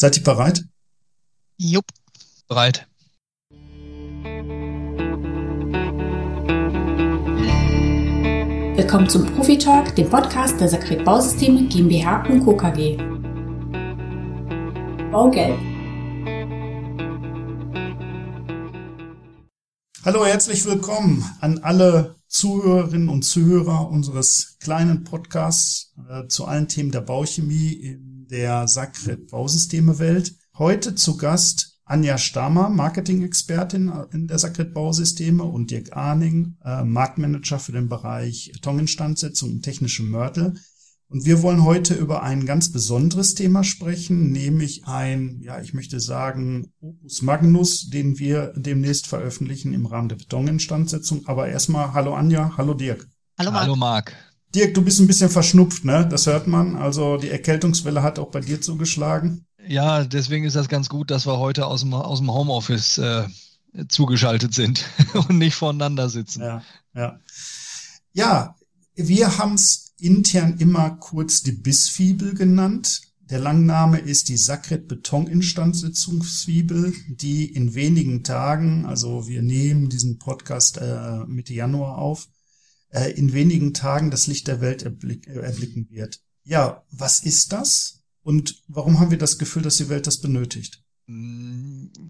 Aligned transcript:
Seid 0.00 0.16
ihr 0.16 0.24
bereit? 0.24 0.64
Jupp. 1.58 1.84
Bereit. 2.48 2.88
Willkommen 8.76 9.10
zum 9.10 9.26
Profi 9.26 9.58
Talk, 9.58 9.94
dem 9.96 10.08
Podcast 10.08 10.58
der 10.58 10.70
Sakret 10.70 11.04
Bausysteme 11.04 11.68
GmbH 11.68 12.24
und 12.30 12.46
Co. 12.46 12.56
KG. 12.56 12.96
Baugelb. 15.12 15.58
Hallo, 20.06 20.24
herzlich 20.24 20.64
willkommen 20.64 21.22
an 21.42 21.58
alle 21.58 22.19
Zuhörerinnen 22.30 23.08
und 23.08 23.22
Zuhörer 23.22 23.90
unseres 23.90 24.56
kleinen 24.60 25.02
Podcasts 25.02 25.92
äh, 26.08 26.28
zu 26.28 26.44
allen 26.44 26.68
Themen 26.68 26.92
der 26.92 27.00
Bauchemie 27.00 27.72
in 27.72 28.28
der 28.30 28.68
Sakret 28.68 29.26
Bausysteme 29.32 29.98
Welt. 29.98 30.36
Heute 30.56 30.94
zu 30.94 31.16
Gast 31.16 31.80
Anja 31.84 32.18
Stamer, 32.18 32.68
Marketing-Expertin 32.68 33.92
in 34.12 34.28
der 34.28 34.38
Sakret 34.38 34.72
Bausysteme 34.72 35.42
und 35.42 35.72
Dirk 35.72 35.96
Arning, 35.96 36.56
äh, 36.64 36.84
Marktmanager 36.84 37.58
für 37.58 37.72
den 37.72 37.88
Bereich 37.88 38.50
Betoninstandsetzung 38.52 39.50
und 39.50 39.62
technische 39.62 40.04
Mörtel. 40.04 40.54
Und 41.10 41.24
wir 41.24 41.42
wollen 41.42 41.64
heute 41.64 41.94
über 41.94 42.22
ein 42.22 42.46
ganz 42.46 42.70
besonderes 42.70 43.34
Thema 43.34 43.64
sprechen, 43.64 44.30
nämlich 44.30 44.86
ein, 44.86 45.40
ja, 45.42 45.60
ich 45.60 45.74
möchte 45.74 45.98
sagen, 45.98 46.72
Opus 46.80 47.22
Magnus, 47.22 47.90
den 47.90 48.20
wir 48.20 48.52
demnächst 48.54 49.08
veröffentlichen 49.08 49.72
im 49.72 49.86
Rahmen 49.86 50.08
der 50.08 50.14
Betoninstandsetzung. 50.14 51.26
Aber 51.26 51.48
erstmal, 51.48 51.94
hallo 51.94 52.14
Anja, 52.14 52.52
hallo 52.56 52.74
Dirk. 52.74 53.08
Hallo 53.36 53.50
Marc. 53.50 53.62
Hallo 53.64 53.74
Marc. 53.74 54.14
Dirk, 54.54 54.72
du 54.74 54.82
bist 54.82 55.00
ein 55.00 55.08
bisschen 55.08 55.30
verschnupft, 55.30 55.84
ne? 55.84 56.06
Das 56.08 56.28
hört 56.28 56.46
man. 56.46 56.76
Also 56.76 57.16
die 57.16 57.30
Erkältungswelle 57.30 58.04
hat 58.04 58.20
auch 58.20 58.30
bei 58.30 58.40
dir 58.40 58.60
zugeschlagen. 58.60 59.46
Ja, 59.66 60.04
deswegen 60.04 60.44
ist 60.44 60.54
das 60.54 60.68
ganz 60.68 60.88
gut, 60.88 61.10
dass 61.10 61.26
wir 61.26 61.38
heute 61.38 61.66
aus 61.66 61.80
dem, 61.80 61.92
aus 61.92 62.20
dem 62.20 62.32
Homeoffice 62.32 62.98
äh, 62.98 63.24
zugeschaltet 63.88 64.54
sind 64.54 64.84
und 65.14 65.38
nicht 65.38 65.56
voneinander 65.56 66.08
sitzen. 66.08 66.42
Ja, 66.42 66.62
ja. 66.94 67.18
Ja, 68.12 68.54
wir 68.94 69.38
haben 69.38 69.54
es 69.54 69.89
intern 70.02 70.58
immer 70.58 70.90
kurz 70.90 71.42
die 71.42 71.52
Bissfibel 71.52 72.34
genannt. 72.34 73.02
Der 73.30 73.38
Langname 73.38 73.98
ist 73.98 74.28
die 74.28 74.36
Sakret 74.36 74.88
Betoninstandsetzungsfibel, 74.88 76.92
die 77.08 77.44
in 77.44 77.74
wenigen 77.74 78.24
Tagen, 78.24 78.86
also 78.86 79.28
wir 79.28 79.42
nehmen 79.42 79.88
diesen 79.88 80.18
Podcast 80.18 80.78
äh, 80.78 81.24
Mitte 81.26 81.54
Januar 81.54 81.98
auf, 81.98 82.28
äh, 82.88 83.12
in 83.12 83.32
wenigen 83.32 83.72
Tagen 83.72 84.10
das 84.10 84.26
Licht 84.26 84.48
der 84.48 84.60
Welt 84.60 84.82
erblick, 84.82 85.28
äh, 85.28 85.38
erblicken 85.38 85.88
wird. 85.90 86.20
Ja, 86.42 86.82
was 86.90 87.20
ist 87.20 87.52
das? 87.52 88.00
Und 88.22 88.62
warum 88.66 88.98
haben 88.98 89.12
wir 89.12 89.18
das 89.18 89.38
Gefühl, 89.38 89.62
dass 89.62 89.76
die 89.76 89.88
Welt 89.88 90.06
das 90.06 90.20
benötigt? 90.20 90.82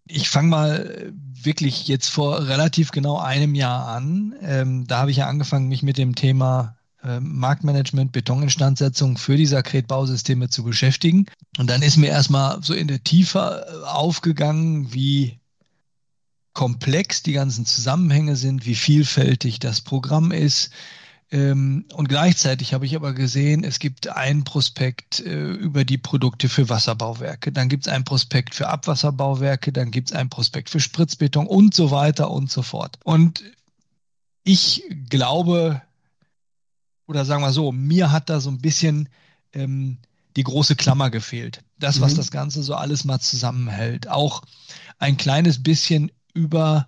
Ich 0.06 0.28
fange 0.28 0.48
mal 0.48 1.12
wirklich 1.14 1.88
jetzt 1.88 2.08
vor 2.08 2.46
relativ 2.46 2.90
genau 2.90 3.18
einem 3.18 3.54
Jahr 3.54 3.88
an. 3.88 4.34
Ähm, 4.40 4.86
da 4.86 5.00
habe 5.00 5.10
ich 5.10 5.18
ja 5.18 5.26
angefangen, 5.26 5.68
mich 5.68 5.82
mit 5.82 5.98
dem 5.98 6.14
Thema 6.14 6.76
äh, 6.76 6.79
Marktmanagement, 7.20 8.12
Betoninstandsetzung 8.12 9.16
für 9.16 9.36
die 9.36 9.46
Sakret-Bausysteme 9.46 10.50
zu 10.50 10.64
beschäftigen. 10.64 11.26
Und 11.58 11.70
dann 11.70 11.82
ist 11.82 11.96
mir 11.96 12.08
erstmal 12.08 12.62
so 12.62 12.74
in 12.74 12.88
der 12.88 13.02
Tiefe 13.02 13.66
äh, 13.66 13.86
aufgegangen, 13.86 14.92
wie 14.92 15.40
komplex 16.52 17.22
die 17.22 17.32
ganzen 17.32 17.64
Zusammenhänge 17.64 18.36
sind, 18.36 18.66
wie 18.66 18.74
vielfältig 18.74 19.60
das 19.60 19.80
Programm 19.80 20.32
ist, 20.32 20.70
ähm, 21.32 21.84
und 21.94 22.08
gleichzeitig 22.08 22.74
habe 22.74 22.86
ich 22.86 22.96
aber 22.96 23.12
gesehen, 23.12 23.62
es 23.62 23.78
gibt 23.78 24.08
einen 24.08 24.42
Prospekt 24.42 25.20
äh, 25.20 25.52
über 25.52 25.84
die 25.84 25.98
Produkte 25.98 26.48
für 26.48 26.68
Wasserbauwerke, 26.68 27.52
dann 27.52 27.68
gibt 27.68 27.86
es 27.86 27.92
einen 27.92 28.04
Prospekt 28.04 28.54
für 28.54 28.68
Abwasserbauwerke, 28.68 29.72
dann 29.72 29.92
gibt 29.92 30.10
es 30.10 30.16
einen 30.16 30.28
Prospekt 30.28 30.70
für 30.70 30.80
Spritzbeton 30.80 31.46
und 31.46 31.72
so 31.72 31.92
weiter 31.92 32.30
und 32.30 32.50
so 32.50 32.62
fort. 32.62 32.98
Und 33.04 33.44
ich 34.42 34.82
glaube, 35.08 35.82
oder 37.10 37.24
sagen 37.24 37.42
wir 37.42 37.50
so, 37.50 37.72
mir 37.72 38.12
hat 38.12 38.30
da 38.30 38.38
so 38.38 38.50
ein 38.50 38.60
bisschen 38.60 39.08
ähm, 39.52 39.98
die 40.36 40.44
große 40.44 40.76
Klammer 40.76 41.10
gefehlt. 41.10 41.64
Das, 41.76 41.98
mhm. 41.98 42.02
was 42.02 42.14
das 42.14 42.30
Ganze 42.30 42.62
so 42.62 42.76
alles 42.76 43.04
mal 43.04 43.18
zusammenhält. 43.18 44.08
Auch 44.08 44.42
ein 45.00 45.16
kleines 45.16 45.60
bisschen 45.60 46.12
über, 46.34 46.86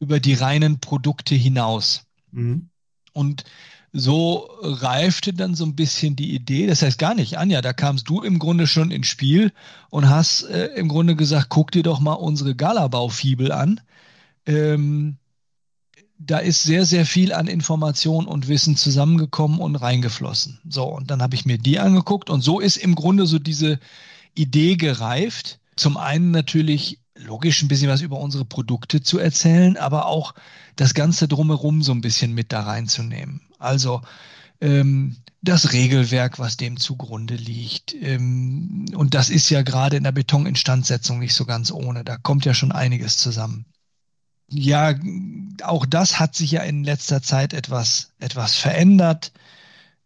über 0.00 0.20
die 0.20 0.34
reinen 0.34 0.80
Produkte 0.80 1.34
hinaus. 1.34 2.02
Mhm. 2.30 2.68
Und 3.14 3.44
so 3.90 4.50
reifte 4.60 5.32
dann 5.32 5.54
so 5.54 5.64
ein 5.64 5.76
bisschen 5.76 6.14
die 6.14 6.34
Idee. 6.34 6.66
Das 6.66 6.82
heißt 6.82 6.98
gar 6.98 7.14
nicht, 7.14 7.38
Anja, 7.38 7.62
da 7.62 7.72
kamst 7.72 8.06
du 8.06 8.20
im 8.20 8.38
Grunde 8.38 8.66
schon 8.66 8.90
ins 8.90 9.06
Spiel 9.06 9.50
und 9.88 10.10
hast 10.10 10.42
äh, 10.42 10.66
im 10.74 10.88
Grunde 10.88 11.16
gesagt, 11.16 11.48
guck 11.48 11.70
dir 11.70 11.82
doch 11.82 12.00
mal 12.00 12.12
unsere 12.12 12.54
Galabau-Fibel 12.54 13.50
an. 13.50 13.80
Ähm, 14.44 15.16
da 16.26 16.38
ist 16.38 16.62
sehr, 16.62 16.84
sehr 16.84 17.06
viel 17.06 17.32
an 17.32 17.46
Information 17.46 18.26
und 18.26 18.48
Wissen 18.48 18.76
zusammengekommen 18.76 19.58
und 19.58 19.76
reingeflossen. 19.76 20.60
So, 20.68 20.84
und 20.84 21.10
dann 21.10 21.22
habe 21.22 21.34
ich 21.34 21.44
mir 21.44 21.58
die 21.58 21.78
angeguckt 21.78 22.30
und 22.30 22.40
so 22.40 22.60
ist 22.60 22.76
im 22.76 22.94
Grunde 22.94 23.26
so 23.26 23.38
diese 23.38 23.78
Idee 24.34 24.76
gereift. 24.76 25.58
Zum 25.76 25.96
einen 25.96 26.30
natürlich 26.30 26.98
logisch 27.16 27.62
ein 27.62 27.68
bisschen 27.68 27.88
was 27.88 28.00
über 28.00 28.18
unsere 28.18 28.44
Produkte 28.44 29.02
zu 29.02 29.18
erzählen, 29.18 29.76
aber 29.76 30.06
auch 30.06 30.34
das 30.76 30.94
Ganze 30.94 31.28
drumherum 31.28 31.82
so 31.82 31.92
ein 31.92 32.00
bisschen 32.00 32.32
mit 32.32 32.52
da 32.52 32.62
reinzunehmen. 32.62 33.42
Also 33.58 34.00
ähm, 34.60 35.16
das 35.42 35.72
Regelwerk, 35.72 36.38
was 36.38 36.56
dem 36.56 36.78
zugrunde 36.78 37.34
liegt. 37.34 37.94
Ähm, 37.94 38.86
und 38.94 39.14
das 39.14 39.30
ist 39.30 39.50
ja 39.50 39.62
gerade 39.62 39.96
in 39.96 40.04
der 40.04 40.12
Betoninstandsetzung 40.12 41.18
nicht 41.18 41.34
so 41.34 41.44
ganz 41.44 41.70
ohne. 41.70 42.02
Da 42.02 42.16
kommt 42.16 42.44
ja 42.44 42.54
schon 42.54 42.72
einiges 42.72 43.18
zusammen. 43.18 43.66
Ja, 44.48 44.94
auch 45.62 45.86
das 45.86 46.20
hat 46.20 46.34
sich 46.34 46.52
ja 46.52 46.62
in 46.62 46.84
letzter 46.84 47.22
Zeit 47.22 47.52
etwas, 47.52 48.12
etwas 48.20 48.54
verändert. 48.54 49.32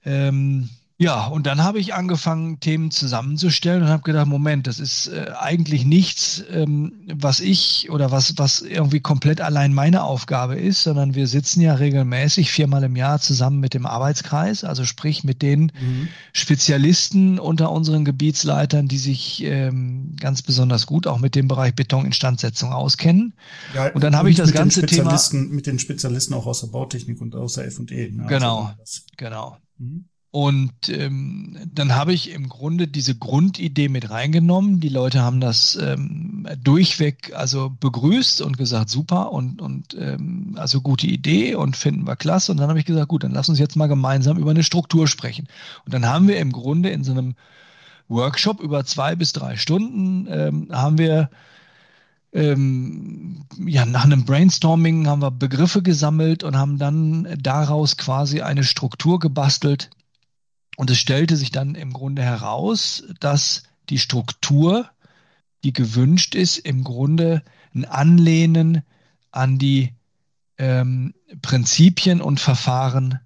Ähm, 0.05 0.71
ja, 1.01 1.29
und 1.29 1.47
dann 1.47 1.63
habe 1.63 1.79
ich 1.79 1.95
angefangen, 1.95 2.59
Themen 2.59 2.91
zusammenzustellen 2.91 3.85
und 3.85 3.89
habe 3.89 4.03
gedacht, 4.03 4.27
Moment, 4.27 4.67
das 4.67 4.81
ist 4.81 5.07
äh, 5.07 5.31
eigentlich 5.39 5.85
nichts, 5.85 6.43
ähm, 6.51 7.07
was 7.07 7.39
ich 7.39 7.89
oder 7.91 8.11
was, 8.11 8.37
was 8.37 8.63
irgendwie 8.63 8.99
komplett 8.99 9.41
allein 9.41 9.73
meine 9.73 10.03
Aufgabe 10.03 10.57
ist, 10.57 10.83
sondern 10.83 11.15
wir 11.15 11.29
sitzen 11.29 11.61
ja 11.61 11.75
regelmäßig 11.75 12.51
viermal 12.51 12.83
im 12.83 12.97
Jahr 12.97 13.21
zusammen 13.21 13.61
mit 13.61 13.75
dem 13.75 13.87
Arbeitskreis, 13.87 14.65
also 14.65 14.85
sprich 14.85 15.23
mit 15.23 15.41
den 15.41 15.71
mhm. 15.81 16.09
Spezialisten 16.33 17.39
unter 17.39 17.71
unseren 17.71 18.05
Gebietsleitern, 18.05 18.89
die 18.89 18.99
sich 18.99 19.45
ähm, 19.45 20.17
ganz 20.19 20.43
besonders 20.43 20.87
gut 20.87 21.07
auch 21.07 21.21
mit 21.21 21.37
dem 21.37 21.47
Bereich 21.47 21.77
Betoninstandsetzung 21.77 22.73
auskennen. 22.73 23.35
Ja, 23.73 23.93
und 23.93 24.03
dann 24.03 24.17
habe 24.17 24.31
ich 24.31 24.37
das 24.37 24.51
ganze 24.51 24.85
Thema 24.85 25.17
mit 25.33 25.69
den 25.69 25.79
Spezialisten 25.79 26.35
auch 26.35 26.47
aus 26.47 26.63
der 26.63 26.69
Bautechnik 26.69 27.21
und 27.21 27.37
aus 27.37 27.53
der 27.53 27.67
F&E. 27.67 28.11
Ne? 28.11 28.27
Genau, 28.27 28.75
also 28.77 29.03
genau. 29.17 29.59
Mhm. 29.79 30.08
Und 30.31 30.91
ähm, 30.91 31.57
dann 31.73 31.95
habe 31.95 32.13
ich 32.13 32.31
im 32.31 32.51
Grunde 32.51 32.87
diese 32.87 33.15
Grundidee 33.15 33.89
mit 33.89 34.11
reingenommen. 34.11 34.79
Die 34.79 34.91
Leute 34.91 35.23
haben 35.23 35.41
das 35.41 35.79
ähm, 35.81 36.47
durchweg 36.63 37.33
also 37.35 37.73
begrüßt 37.81 38.43
und 38.43 38.59
gesagt, 38.59 38.91
super 38.91 39.33
und, 39.33 39.63
und 39.63 39.97
ähm, 39.99 40.55
also 40.59 40.83
gute 40.83 41.07
Idee 41.07 41.55
und 41.55 41.79
finden 41.79 42.07
wir 42.07 42.17
klasse. 42.17 42.53
Und 42.53 42.59
dann 42.59 42.69
habe 42.69 42.79
ich 42.79 42.85
gesagt, 42.85 43.09
gut, 43.09 43.25
dann 43.25 43.33
lass 43.33 43.49
uns 43.49 43.59
jetzt 43.59 43.77
mal 43.77 43.87
gemeinsam 43.87 44.37
über 44.37 44.51
eine 44.51 44.65
Struktur 44.65 45.09
sprechen. 45.09 45.49
Und 45.87 45.95
dann 45.95 46.05
haben 46.05 46.29
wir 46.29 46.39
im 46.39 46.53
Grunde 46.53 46.91
in 46.91 47.05
so 47.05 47.13
einem 47.13 47.35
Workshop 48.09 48.61
über 48.61 48.85
zwei 48.85 49.17
bis 49.17 49.33
drei 49.33 49.57
Stunden 49.57 50.27
ähm, 50.31 50.69
haben 50.71 50.99
wir 50.99 51.31
ähm, 52.33 53.47
ja, 53.67 53.87
nach 53.87 54.05
einem 54.05 54.25
Brainstorming 54.25 55.07
haben 55.07 55.23
wir 55.23 55.31
Begriffe 55.31 55.83
gesammelt 55.83 56.45
und 56.45 56.57
haben 56.57 56.79
dann 56.79 57.27
daraus 57.41 57.97
quasi 57.97 58.43
eine 58.43 58.65
Struktur 58.65 59.19
gebastelt, 59.19 59.91
und 60.79 60.91
es 60.91 60.99
stellte 60.99 61.37
sich 61.37 61.51
dann 61.51 61.75
im 61.75 61.93
Grunde 61.93 62.23
heraus, 62.23 63.03
dass 63.19 63.65
die 63.91 63.99
Struktur, 63.99 64.89
die 65.65 65.73
gewünscht 65.73 66.37
ist, 66.37 66.57
im 66.57 66.85
Grunde 66.85 67.43
ein 67.75 67.85
Anlehnen 67.85 68.83
an 69.33 69.59
die 69.59 69.93
ähm, 70.57 71.15
Prinzipien 71.43 72.21
und 72.21 72.39
Verfahren 72.39 73.19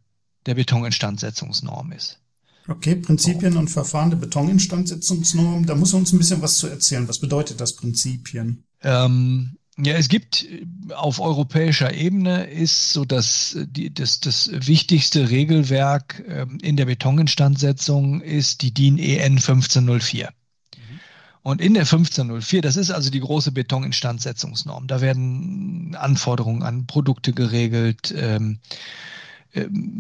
der 0.47 0.55
Betoninstandsetzungsnorm 0.55 1.93
ist. 1.93 2.21
Okay, 2.69 2.97
Prinzipien 2.97 3.59
und 3.59 3.69
Verfahren 3.69 4.09
der 4.09 4.17
Betoninstandsetzungsnorm, 4.17 5.67
da 5.67 5.75
muss 5.75 5.93
er 5.93 5.99
uns 5.99 6.11
ein 6.15 6.19
bisschen 6.19 6.41
was 6.41 6.57
zu 6.57 6.69
erzählen. 6.69 7.07
Was 7.07 7.19
bedeutet 7.19 7.61
das 7.61 7.77
Prinzipien? 7.77 8.65
Ähm, 8.81 9.59
ja, 9.79 9.95
es 9.95 10.09
gibt 10.09 10.45
äh, 10.45 10.67
auf 10.95 11.21
europäischer 11.21 11.95
Ebene 11.95 12.45
ist 12.45 12.93
so 12.93 13.05
das, 13.05 13.55
äh, 13.55 13.67
die, 13.67 13.93
das, 13.93 14.21
das 14.21 14.51
wichtigste 14.53 15.31
Regelwerk 15.31 16.23
ähm, 16.29 16.59
in 16.63 16.77
der 16.77 16.85
Betoninstandsetzung 16.85 18.21
ist 18.21 18.63
die 18.63 18.75
DIN 18.75 18.99
EN 18.99 19.39
1504. 19.39 20.29
Mhm. 20.29 21.01
Und 21.43 21.61
in 21.63 21.75
der 21.75 21.85
1504, 21.85 22.61
das 22.61 22.77
ist 22.77 22.91
also 22.91 23.11
die 23.11 23.21
große 23.21 23.53
Betoninstandsetzungsnorm, 23.53 24.87
da 24.89 25.01
werden 25.01 25.97
Anforderungen 25.99 26.63
an 26.63 26.87
Produkte 26.87 27.33
geregelt, 27.33 28.15
ähm, 28.17 28.59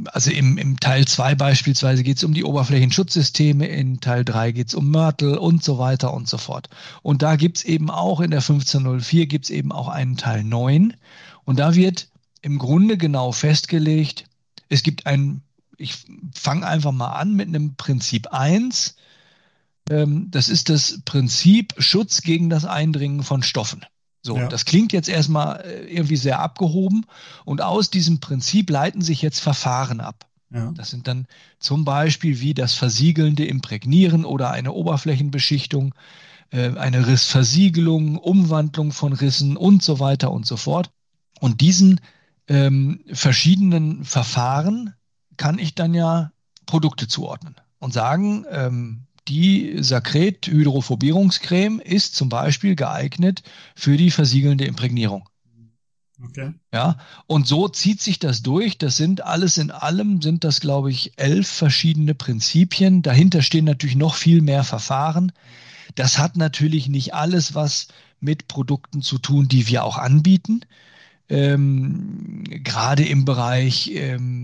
also 0.06 0.30
im, 0.30 0.56
im 0.56 0.80
Teil 0.80 1.06
2 1.06 1.34
beispielsweise 1.34 2.02
geht 2.02 2.16
es 2.16 2.24
um 2.24 2.32
die 2.32 2.44
Oberflächenschutzsysteme, 2.44 3.66
in 3.66 4.00
Teil 4.00 4.24
3 4.24 4.52
geht 4.52 4.68
es 4.68 4.74
um 4.74 4.90
Mörtel 4.90 5.36
und 5.36 5.62
so 5.62 5.78
weiter 5.78 6.14
und 6.14 6.26
so 6.26 6.38
fort. 6.38 6.70
Und 7.02 7.22
da 7.22 7.36
gibt 7.36 7.58
es 7.58 7.64
eben 7.64 7.90
auch 7.90 8.20
in 8.20 8.30
der 8.30 8.40
1504 8.40 9.26
gibt 9.26 9.46
es 9.46 9.50
eben 9.50 9.70
auch 9.70 9.88
einen 9.88 10.16
Teil 10.16 10.42
9 10.42 10.96
und 11.44 11.58
da 11.58 11.74
wird 11.74 12.08
im 12.40 12.58
Grunde 12.58 12.96
genau 12.96 13.32
festgelegt, 13.32 14.24
es 14.68 14.82
gibt 14.82 15.06
ein, 15.06 15.42
ich 15.76 15.96
fange 16.34 16.66
einfach 16.66 16.92
mal 16.92 17.12
an 17.12 17.34
mit 17.34 17.48
einem 17.48 17.76
Prinzip 17.76 18.28
1, 18.28 18.96
ähm, 19.90 20.30
das 20.30 20.48
ist 20.48 20.70
das 20.70 21.00
Prinzip 21.04 21.74
Schutz 21.76 22.22
gegen 22.22 22.48
das 22.48 22.64
Eindringen 22.64 23.22
von 23.22 23.42
Stoffen. 23.42 23.84
So, 24.22 24.36
ja. 24.36 24.48
das 24.48 24.64
klingt 24.64 24.92
jetzt 24.92 25.08
erstmal 25.08 25.60
äh, 25.60 25.92
irgendwie 25.92 26.16
sehr 26.16 26.38
abgehoben 26.38 27.04
und 27.44 27.60
aus 27.60 27.90
diesem 27.90 28.20
Prinzip 28.20 28.70
leiten 28.70 29.02
sich 29.02 29.20
jetzt 29.20 29.40
Verfahren 29.40 30.00
ab. 30.00 30.26
Ja. 30.50 30.70
Das 30.76 30.90
sind 30.90 31.08
dann 31.08 31.26
zum 31.58 31.84
Beispiel 31.84 32.40
wie 32.40 32.54
das 32.54 32.74
versiegelnde 32.74 33.44
Imprägnieren 33.44 34.24
oder 34.24 34.50
eine 34.50 34.72
Oberflächenbeschichtung, 34.72 35.94
äh, 36.50 36.76
eine 36.76 37.06
Rissversiegelung, 37.06 38.16
Umwandlung 38.18 38.92
von 38.92 39.12
Rissen 39.12 39.56
und 39.56 39.82
so 39.82 39.98
weiter 39.98 40.30
und 40.30 40.46
so 40.46 40.56
fort. 40.56 40.90
Und 41.40 41.60
diesen 41.60 42.00
ähm, 42.48 43.00
verschiedenen 43.12 44.04
Verfahren 44.04 44.94
kann 45.36 45.58
ich 45.58 45.74
dann 45.74 45.94
ja 45.94 46.30
Produkte 46.66 47.08
zuordnen 47.08 47.56
und 47.78 47.92
sagen, 47.92 48.44
ähm, 48.50 49.06
die 49.28 49.76
Sakret-Hydrophobierungscreme 49.82 51.80
ist 51.80 52.16
zum 52.16 52.28
Beispiel 52.28 52.74
geeignet 52.74 53.42
für 53.74 53.96
die 53.96 54.10
versiegelnde 54.10 54.64
Imprägnierung. 54.64 55.28
Okay. 56.24 56.52
Ja, 56.72 56.98
und 57.26 57.46
so 57.46 57.68
zieht 57.68 58.00
sich 58.00 58.18
das 58.18 58.42
durch. 58.42 58.78
Das 58.78 58.96
sind 58.96 59.22
alles 59.22 59.58
in 59.58 59.70
allem, 59.70 60.22
sind 60.22 60.44
das, 60.44 60.60
glaube 60.60 60.90
ich, 60.90 61.12
elf 61.16 61.48
verschiedene 61.48 62.14
Prinzipien. 62.14 63.02
Dahinter 63.02 63.42
stehen 63.42 63.64
natürlich 63.64 63.96
noch 63.96 64.14
viel 64.14 64.40
mehr 64.40 64.62
Verfahren. 64.62 65.32
Das 65.94 66.18
hat 66.18 66.36
natürlich 66.36 66.88
nicht 66.88 67.14
alles 67.14 67.54
was 67.54 67.88
mit 68.20 68.46
Produkten 68.46 69.02
zu 69.02 69.18
tun, 69.18 69.48
die 69.48 69.66
wir 69.66 69.84
auch 69.84 69.98
anbieten. 69.98 70.60
Ähm, 71.28 72.44
gerade 72.44 73.04
im 73.04 73.24
Bereich 73.24 73.90
ähm, 73.94 74.41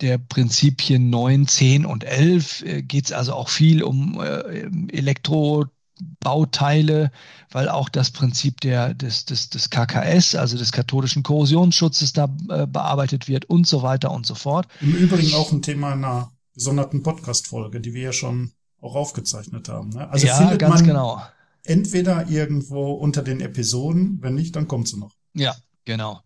der 0.00 0.18
Prinzipien 0.18 1.10
9, 1.10 1.46
10 1.46 1.86
und 1.86 2.04
11 2.04 2.62
äh, 2.62 2.82
geht 2.82 3.06
es 3.06 3.12
also 3.12 3.34
auch 3.34 3.48
viel 3.48 3.82
um 3.82 4.20
äh, 4.20 4.68
Elektrobauteile, 4.92 7.10
weil 7.50 7.68
auch 7.68 7.88
das 7.88 8.10
Prinzip 8.10 8.60
der, 8.60 8.94
des, 8.94 9.24
des, 9.24 9.50
des 9.50 9.70
KKS, 9.70 10.34
also 10.34 10.56
des 10.56 10.72
katholischen 10.72 11.22
Korrosionsschutzes, 11.22 12.12
da 12.12 12.24
äh, 12.48 12.66
bearbeitet 12.66 13.28
wird 13.28 13.44
und 13.46 13.66
so 13.66 13.82
weiter 13.82 14.10
und 14.10 14.26
so 14.26 14.34
fort. 14.34 14.66
Im 14.80 14.94
Übrigen 14.94 15.34
auch 15.34 15.52
ein 15.52 15.62
Thema 15.62 15.92
einer 15.92 16.32
gesonderten 16.54 17.02
Podcast-Folge, 17.02 17.80
die 17.80 17.94
wir 17.94 18.02
ja 18.02 18.12
schon 18.12 18.52
auch 18.80 18.94
aufgezeichnet 18.94 19.68
haben. 19.68 19.90
Ne? 19.90 20.08
Also 20.08 20.26
ja, 20.26 20.36
findet 20.36 20.58
ganz 20.58 20.76
man 20.76 20.84
genau. 20.84 21.22
entweder 21.64 22.28
irgendwo 22.28 22.92
unter 22.92 23.22
den 23.22 23.40
Episoden, 23.40 24.18
wenn 24.22 24.34
nicht, 24.34 24.56
dann 24.56 24.68
kommt 24.68 24.88
sie 24.88 24.98
noch. 24.98 25.14
Ja, 25.34 25.54
genau. 25.84 26.20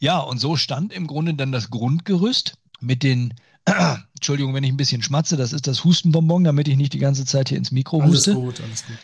Ja, 0.00 0.18
und 0.18 0.38
so 0.38 0.56
stand 0.56 0.92
im 0.92 1.06
Grunde 1.06 1.34
dann 1.34 1.52
das 1.52 1.70
Grundgerüst 1.70 2.58
mit 2.82 3.02
den, 3.02 3.34
äh, 3.64 3.72
Entschuldigung, 4.14 4.54
wenn 4.54 4.64
ich 4.64 4.70
ein 4.70 4.76
bisschen 4.76 5.02
schmatze, 5.02 5.36
das 5.36 5.52
ist 5.52 5.66
das 5.66 5.84
Hustenbonbon, 5.84 6.44
damit 6.44 6.68
ich 6.68 6.76
nicht 6.76 6.92
die 6.92 6.98
ganze 6.98 7.24
Zeit 7.24 7.48
hier 7.48 7.58
ins 7.58 7.72
Mikro 7.72 8.04
huste. 8.04 8.32
Alles 8.32 8.42
gut, 8.42 8.60
alles 8.60 8.86
gut. 8.86 8.96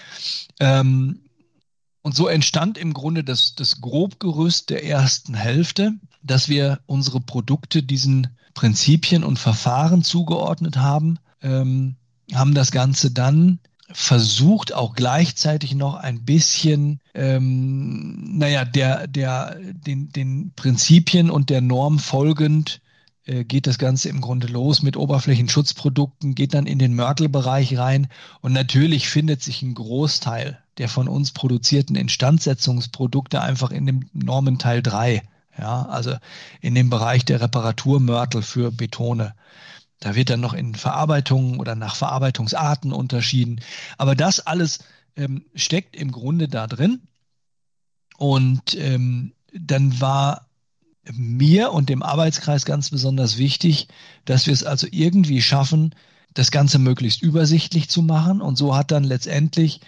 Ähm, 0.61 1.21
und 2.03 2.15
so 2.15 2.29
entstand 2.29 2.79
im 2.79 2.95
Grunde 2.95 3.25
das, 3.25 3.55
das 3.55 3.81
Grobgerüst 3.81 4.71
der 4.71 4.85
ersten 4.85 5.35
Hälfte, 5.35 5.93
dass 6.23 6.49
wir 6.49 6.81
unsere 6.87 7.21
Produkte 7.21 7.83
diesen 7.83 8.29
Prinzipien 8.55 9.25
und 9.25 9.39
Verfahren 9.39 10.03
zugeordnet 10.03 10.77
haben, 10.77 11.19
ähm, 11.43 11.97
haben 12.33 12.55
das 12.55 12.71
Ganze 12.71 13.11
dann 13.11 13.59
versucht 13.91 14.75
auch 14.75 14.95
gleichzeitig 14.95 15.75
noch 15.75 15.95
ein 15.95 16.25
bisschen, 16.25 17.01
ähm, 17.15 18.37
naja, 18.39 18.65
der, 18.65 19.07
der, 19.07 19.57
den, 19.59 20.11
den 20.11 20.53
Prinzipien 20.55 21.31
und 21.31 21.51
der 21.51 21.63
Norm 21.63 21.99
folgend 21.99 22.81
geht 23.45 23.67
das 23.67 23.79
Ganze 23.79 24.09
im 24.09 24.21
Grunde 24.21 24.47
los 24.47 24.83
mit 24.83 24.97
Oberflächenschutzprodukten, 24.97 26.35
geht 26.35 26.55
dann 26.55 26.67
in 26.67 26.79
den 26.79 26.95
Mörtelbereich 26.95 27.77
rein 27.77 28.09
und 28.41 28.53
natürlich 28.53 29.09
findet 29.09 29.43
sich 29.43 29.63
ein 29.63 29.75
Großteil 29.75 30.59
der 30.79 30.89
von 30.89 31.09
uns 31.09 31.33
produzierten 31.33 31.97
Instandsetzungsprodukte 31.97 33.41
einfach 33.41 33.71
in 33.71 33.87
dem 33.87 34.09
Normenteil 34.13 34.83
3. 34.83 35.23
Ja, 35.59 35.87
also 35.87 36.15
in 36.61 36.77
dem 36.77 36.89
Bereich 36.89 37.25
der 37.25 37.41
Reparaturmörtel 37.41 38.43
für 38.43 38.71
Betone. 38.71 39.35
Da 39.99 40.15
wird 40.15 40.31
dann 40.31 40.41
noch 40.41 40.55
in 40.55 40.77
Verarbeitungen 40.77 41.59
oder 41.59 41.75
nach 41.75 41.97
Verarbeitungsarten 41.97 42.93
unterschieden. 42.93 43.61
Aber 43.97 44.15
das 44.15 44.39
alles 44.39 44.79
ähm, 45.17 45.45
steckt 45.57 45.97
im 45.97 46.13
Grunde 46.13 46.47
da 46.47 46.69
drin. 46.69 47.03
Und 48.17 48.77
ähm, 48.77 49.33
dann 49.53 50.01
war 50.01 50.48
mir 51.15 51.73
und 51.73 51.89
dem 51.89 52.03
Arbeitskreis 52.03 52.65
ganz 52.65 52.91
besonders 52.91 53.39
wichtig, 53.39 53.89
dass 54.25 54.47
wir 54.47 54.53
es 54.53 54.65
also 54.65 54.87
irgendwie 54.91 55.43
schaffen, 55.43 55.95
das 56.35 56.51
Ganze 56.51 56.79
möglichst 56.79 57.23
übersichtlich 57.23 57.89
zu 57.89 58.03
machen. 58.03 58.41
Und 58.41 58.57
so 58.57 58.77
hat 58.77 58.91
dann 58.91 59.05
letztendlich 59.05 59.81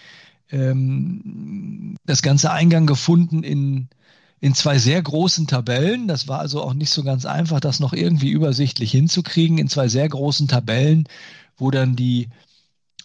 ähm, 0.50 1.96
das 2.06 2.22
Ganze 2.22 2.50
Eingang 2.50 2.86
gefunden 2.86 3.42
in 3.42 3.88
in 4.40 4.54
zwei 4.54 4.78
sehr 4.78 5.02
großen 5.02 5.46
Tabellen. 5.46 6.08
Das 6.08 6.26
war 6.26 6.40
also 6.40 6.62
auch 6.62 6.74
nicht 6.74 6.90
so 6.90 7.02
ganz 7.02 7.26
einfach, 7.26 7.60
das 7.60 7.78
noch 7.78 7.92
irgendwie 7.92 8.30
übersichtlich 8.30 8.90
hinzukriegen. 8.90 9.58
In 9.58 9.68
zwei 9.68 9.88
sehr 9.88 10.08
großen 10.08 10.48
Tabellen, 10.48 11.06
wo 11.58 11.70
dann 11.70 11.94
die 11.94 12.28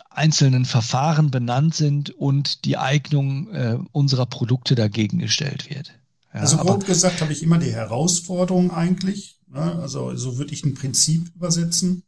einzelnen 0.09 0.63
Verfahren 0.63 1.31
benannt 1.31 1.75
sind 1.75 2.09
und 2.09 2.63
die 2.63 2.77
Eignung 2.77 3.49
äh, 3.53 3.77
unserer 3.91 4.25
Produkte 4.25 4.75
dagegen 4.75 5.19
gestellt 5.19 5.69
wird. 5.69 5.91
Ja, 6.35 6.41
also 6.41 6.57
grob 6.57 6.85
gesagt 6.85 7.21
habe 7.21 7.31
ich 7.31 7.41
immer 7.43 7.57
die 7.57 7.71
Herausforderung 7.71 8.71
eigentlich. 8.71 9.39
Ne? 9.47 9.79
Also 9.79 10.13
so 10.17 10.37
würde 10.37 10.53
ich 10.53 10.65
ein 10.65 10.73
Prinzip 10.73 11.33
übersetzen. 11.33 12.03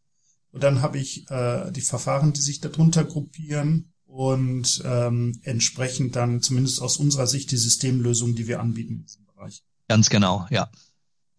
Und 0.51 0.63
dann 0.63 0.81
habe 0.81 0.97
ich 0.97 1.29
äh, 1.31 1.71
die 1.71 1.81
Verfahren, 1.81 2.33
die 2.33 2.41
sich 2.41 2.59
darunter 2.59 3.05
gruppieren 3.05 3.93
und 4.05 4.81
ähm, 4.83 5.39
entsprechend 5.43 6.17
dann 6.17 6.41
zumindest 6.41 6.81
aus 6.81 6.97
unserer 6.97 7.25
Sicht 7.25 7.51
die 7.51 7.57
Systemlösung, 7.57 8.35
die 8.35 8.47
wir 8.47 8.59
anbieten 8.59 8.95
in 8.95 9.03
diesem 9.03 9.25
Bereich. 9.25 9.63
Ganz 9.87 10.09
genau, 10.09 10.45
ja. 10.49 10.69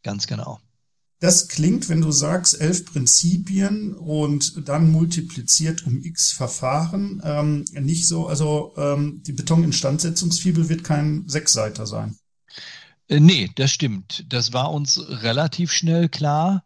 Ganz 0.03 0.27
genau. 0.27 0.59
Das 1.21 1.49
klingt, 1.49 1.91
wenn 1.91 2.01
du 2.01 2.11
sagst, 2.11 2.59
elf 2.59 2.87
Prinzipien 2.87 3.93
und 3.93 4.67
dann 4.67 4.91
multipliziert 4.91 5.85
um 5.85 6.03
x 6.03 6.33
Verfahren, 6.33 7.21
ähm, 7.23 7.65
nicht 7.73 8.07
so, 8.07 8.29
also 8.29 8.73
ähm, 8.79 9.23
die 9.27 9.33
Betoninstandsetzungsfibel 9.33 10.71
wird 10.71 10.85
kein 10.85 11.29
Sechsseiter 11.29 11.87
sein. 11.87 12.17
Äh, 13.09 13.21
nee, 13.21 13.51
das 13.55 13.71
stimmt. 13.71 14.25
Das 14.29 14.53
war 14.53 14.71
uns 14.71 15.03
relativ 15.09 15.73
schnell 15.73 16.09
klar. 16.09 16.63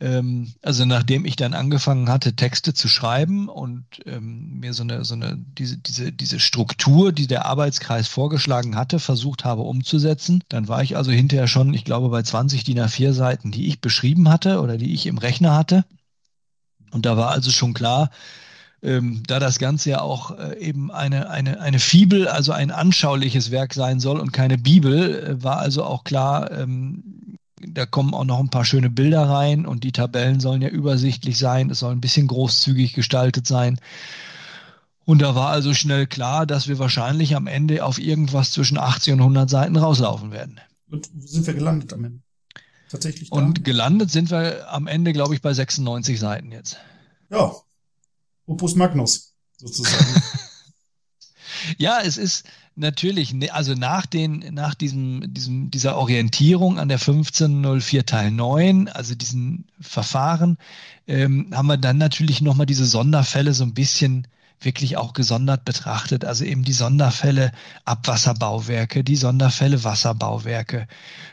Ähm, 0.00 0.52
also 0.62 0.84
nachdem 0.84 1.24
ich 1.24 1.36
dann 1.36 1.54
angefangen 1.54 2.08
hatte, 2.08 2.34
Texte 2.34 2.74
zu 2.74 2.88
schreiben 2.88 3.48
und 3.48 3.84
ähm, 4.06 4.58
mir 4.58 4.74
so 4.74 4.82
eine, 4.82 5.04
so 5.04 5.14
eine, 5.14 5.36
diese, 5.36 5.78
diese, 5.78 6.12
diese 6.12 6.40
Struktur, 6.40 7.12
die 7.12 7.28
der 7.28 7.46
Arbeitskreis 7.46 8.08
vorgeschlagen 8.08 8.76
hatte, 8.76 8.98
versucht 8.98 9.44
habe 9.44 9.62
umzusetzen, 9.62 10.42
dann 10.48 10.68
war 10.68 10.82
ich 10.82 10.96
also 10.96 11.12
hinterher 11.12 11.46
schon, 11.46 11.72
ich 11.74 11.84
glaube, 11.84 12.08
bei 12.08 12.22
20 12.22 12.64
DIN 12.64 12.80
A4 12.80 13.12
Seiten, 13.12 13.52
die 13.52 13.68
ich 13.68 13.80
beschrieben 13.80 14.28
hatte 14.28 14.60
oder 14.60 14.76
die 14.78 14.92
ich 14.92 15.06
im 15.06 15.18
Rechner 15.18 15.54
hatte. 15.54 15.84
Und 16.90 17.06
da 17.06 17.16
war 17.16 17.30
also 17.30 17.50
schon 17.50 17.74
klar, 17.74 18.10
ähm, 18.84 19.22
da 19.26 19.38
das 19.38 19.58
Ganze 19.58 19.90
ja 19.90 20.00
auch 20.02 20.38
äh, 20.38 20.58
eben 20.58 20.90
eine, 20.92 21.30
eine, 21.30 21.60
eine 21.60 21.78
Fibel, 21.78 22.28
also 22.28 22.52
ein 22.52 22.70
anschauliches 22.70 23.50
Werk 23.50 23.74
sein 23.74 23.98
soll 23.98 24.20
und 24.20 24.32
keine 24.32 24.58
Bibel, 24.58 25.24
äh, 25.24 25.42
war 25.42 25.58
also 25.58 25.84
auch 25.84 26.04
klar, 26.04 26.50
ähm, 26.52 27.38
da 27.66 27.86
kommen 27.86 28.12
auch 28.12 28.24
noch 28.24 28.40
ein 28.40 28.50
paar 28.50 28.66
schöne 28.66 28.90
Bilder 28.90 29.22
rein 29.28 29.64
und 29.64 29.84
die 29.84 29.92
Tabellen 29.92 30.38
sollen 30.38 30.60
ja 30.60 30.68
übersichtlich 30.68 31.38
sein, 31.38 31.70
es 31.70 31.78
soll 31.78 31.92
ein 31.92 32.02
bisschen 32.02 32.26
großzügig 32.26 32.92
gestaltet 32.92 33.46
sein. 33.46 33.80
Und 35.06 35.22
da 35.22 35.34
war 35.34 35.48
also 35.48 35.74
schnell 35.74 36.06
klar, 36.06 36.46
dass 36.46 36.68
wir 36.68 36.78
wahrscheinlich 36.78 37.36
am 37.36 37.46
Ende 37.46 37.84
auf 37.84 37.98
irgendwas 37.98 38.52
zwischen 38.52 38.78
80 38.78 39.14
und 39.14 39.20
100 39.20 39.50
Seiten 39.50 39.76
rauslaufen 39.76 40.30
werden. 40.30 40.60
Und 40.90 41.08
wo 41.12 41.26
sind 41.26 41.46
wir 41.46 41.54
gelandet 41.54 41.92
am 41.92 42.04
Ende? 42.04 42.20
Tatsächlich. 42.90 43.30
Da? 43.30 43.36
Und 43.36 43.64
gelandet 43.64 44.10
sind 44.10 44.30
wir 44.30 44.72
am 44.72 44.86
Ende, 44.86 45.12
glaube 45.12 45.34
ich, 45.34 45.42
bei 45.42 45.52
96 45.52 46.18
Seiten 46.18 46.52
jetzt. 46.52 46.78
Ja, 47.30 47.52
Opus 48.46 48.74
Magnus 48.74 49.34
sozusagen. 49.56 50.22
ja, 51.78 52.00
es 52.00 52.16
ist, 52.16 52.44
natürlich, 52.76 53.32
ne, 53.32 53.50
also 53.50 53.74
nach 53.74 54.06
den, 54.06 54.38
nach 54.52 54.74
diesem, 54.74 55.32
diesem, 55.32 55.70
dieser 55.70 55.96
Orientierung 55.96 56.78
an 56.78 56.88
der 56.88 56.98
1504 56.98 58.06
Teil 58.06 58.30
9, 58.30 58.88
also 58.88 59.14
diesen 59.14 59.66
Verfahren, 59.80 60.58
ähm, 61.06 61.50
haben 61.52 61.66
wir 61.66 61.76
dann 61.76 61.98
natürlich 61.98 62.40
nochmal 62.40 62.66
diese 62.66 62.86
Sonderfälle 62.86 63.54
so 63.54 63.64
ein 63.64 63.74
bisschen 63.74 64.26
wirklich 64.60 64.96
auch 64.96 65.12
gesondert 65.12 65.64
betrachtet. 65.64 66.24
Also 66.24 66.44
eben 66.44 66.62
die 66.62 66.72
Sonderfälle 66.72 67.52
Abwasserbauwerke, 67.84 69.04
die 69.04 69.16
Sonderfälle 69.16 69.84
Wasserbauwerke. 69.84 70.86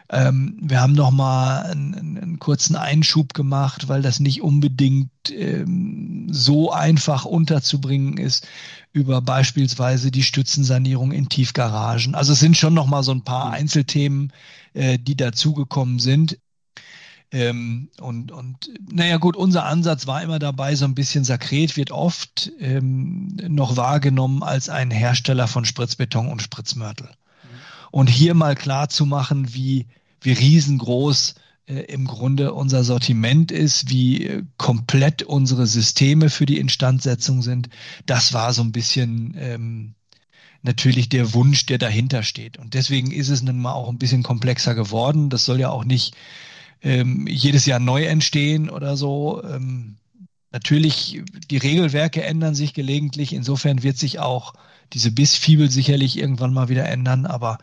Ähm, 0.10 0.58
wir 0.62 0.82
haben 0.82 0.94
noch 0.94 1.12
mal 1.12 1.64
einen, 1.64 2.18
einen, 2.18 2.40
kurzen 2.40 2.76
Einschub 2.76 3.34
gemacht, 3.34 3.88
weil 3.88 4.02
das 4.02 4.20
nicht 4.20 4.42
unbedingt 4.42 5.10
ähm, 5.32 6.28
so 6.32 6.72
einfach 6.72 7.26
unterzubringen 7.26 8.18
ist 8.18 8.48
über 8.94 9.22
beispielsweise 9.22 10.12
die 10.12 10.24
Stützensanierung 10.24 11.12
in 11.14 11.30
Tiefgaragen. 11.30 12.14
Also 12.14 12.34
es 12.34 12.40
sind 12.40 12.58
schon 12.58 12.74
noch 12.74 12.88
mal 12.88 13.04
so 13.04 13.14
ein 13.14 13.24
paar 13.24 13.52
Einzelthemen, 13.52 14.34
äh, 14.74 15.00
die 15.00 15.16
dazugekommen 15.16 16.00
sind. 16.00 16.38
Ähm, 17.34 17.90
und, 18.00 18.32
und 18.32 18.70
naja 18.92 19.18
gut, 19.18 19.38
unser 19.38 19.66
Ansatz 19.66 20.06
war 20.06 20.22
immer 20.22 20.38
dabei, 20.38 20.76
so 20.76 20.84
ein 20.86 20.96
bisschen 20.96 21.24
Sakret 21.24 21.78
wird 21.78 21.92
oft 21.92 22.52
ähm, 22.60 23.38
noch 23.48 23.78
wahrgenommen 23.78 24.44
als 24.44 24.68
ein 24.68 24.92
Hersteller 24.92 25.48
von 25.48 25.64
Spritzbeton 25.64 26.28
und 26.28 26.42
Spritzmörtel. 26.42 27.08
Mhm. 27.08 27.50
Und 27.92 28.10
hier 28.10 28.34
mal 28.34 28.56
klar 28.56 28.90
zu 28.90 29.06
machen, 29.06 29.54
wie, 29.54 29.88
wie 30.20 30.34
riesengroß 30.34 31.36
äh, 31.68 31.86
im 31.86 32.06
Grunde 32.06 32.54
unser 32.54 32.84
Sortiment 32.84 33.52
ist, 33.52 33.90
wie 33.90 34.26
äh, 34.26 34.44
komplett 34.58 35.24
unsere 35.24 35.68
Systeme 35.68 36.30
für 36.30 36.46
die 36.46 36.60
Instandsetzung 36.60 37.42
sind, 37.42 37.70
das 38.06 38.34
war 38.34 38.52
so 38.52 38.62
ein 38.62 38.74
bisschen 38.74 39.36
ähm, 39.38 39.94
natürlich 40.64 41.08
der 41.08 41.34
Wunsch, 41.34 41.66
der 41.66 41.78
dahinter 41.78 42.24
steht. 42.24 42.58
Und 42.58 42.74
deswegen 42.74 43.12
ist 43.12 43.30
es 43.30 43.42
nun 43.42 43.60
mal 43.60 43.74
auch 43.74 43.90
ein 43.90 43.98
bisschen 43.98 44.22
komplexer 44.22 44.76
geworden. 44.76 45.30
Das 45.30 45.46
soll 45.46 45.62
ja 45.62 45.70
auch 45.70 45.86
nicht 45.86 46.16
ähm, 46.82 47.28
jedes 47.28 47.66
Jahr 47.66 47.80
neu 47.80 48.06
entstehen 48.06 48.70
oder 48.70 48.98
so. 48.98 49.44
Ähm, 49.44 49.98
natürlich, 50.52 51.22
die 51.50 51.58
Regelwerke 51.58 52.24
ändern 52.24 52.56
sich 52.56 52.74
gelegentlich. 52.74 53.34
Insofern 53.34 53.84
wird 53.84 53.98
sich 53.98 54.20
auch 54.20 54.54
diese 54.94 55.12
Bissfibel 55.12 55.70
sicherlich 55.70 56.18
irgendwann 56.18 56.54
mal 56.54 56.70
wieder 56.70 56.88
ändern. 56.88 57.26
Aber 57.26 57.60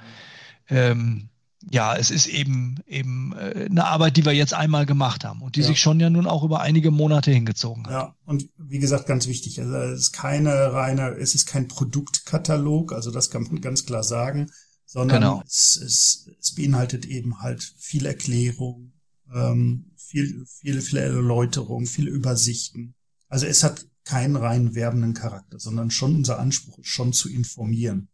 ähm, 0.68 1.28
ja, 1.70 1.96
es 1.96 2.10
ist 2.10 2.26
eben 2.26 2.76
eben 2.86 3.34
äh, 3.36 3.66
eine 3.70 3.84
Arbeit, 3.84 4.16
die 4.16 4.24
wir 4.24 4.32
jetzt 4.32 4.54
einmal 4.54 4.86
gemacht 4.86 5.24
haben 5.24 5.42
und 5.42 5.56
die 5.56 5.60
ja. 5.60 5.66
sich 5.66 5.80
schon 5.80 5.98
ja 6.00 6.08
nun 6.08 6.26
auch 6.26 6.44
über 6.44 6.60
einige 6.60 6.90
Monate 6.90 7.30
hingezogen 7.30 7.86
hat. 7.86 7.92
Ja, 7.92 8.14
und 8.24 8.48
wie 8.56 8.78
gesagt, 8.78 9.06
ganz 9.06 9.26
wichtig, 9.26 9.60
also 9.60 9.74
es 9.74 10.00
ist 10.00 10.12
keine 10.12 10.72
reine, 10.72 11.10
es 11.16 11.34
ist 11.34 11.46
kein 11.46 11.68
Produktkatalog, 11.68 12.92
also 12.92 13.10
das 13.10 13.30
kann 13.30 13.42
man 13.42 13.60
ganz 13.60 13.84
klar 13.84 14.04
sagen, 14.04 14.50
sondern 14.86 15.20
genau. 15.20 15.42
es, 15.44 15.80
es, 15.84 16.30
es 16.40 16.54
beinhaltet 16.54 17.06
eben 17.06 17.40
halt 17.40 17.74
viel 17.76 18.06
Erklärung, 18.06 18.92
ähm, 19.34 19.92
viel, 19.96 20.44
viele, 20.46 20.80
viele 20.80 21.00
Erläuterungen, 21.02 21.86
viele 21.86 22.10
Übersichten. 22.10 22.94
Also 23.28 23.46
es 23.46 23.62
hat 23.62 23.86
keinen 24.04 24.36
rein 24.36 24.74
werbenden 24.74 25.14
Charakter, 25.14 25.58
sondern 25.58 25.90
schon 25.90 26.16
unser 26.16 26.38
Anspruch 26.38 26.78
ist 26.78 26.88
schon 26.88 27.12
zu 27.12 27.28
informieren. 27.28 28.08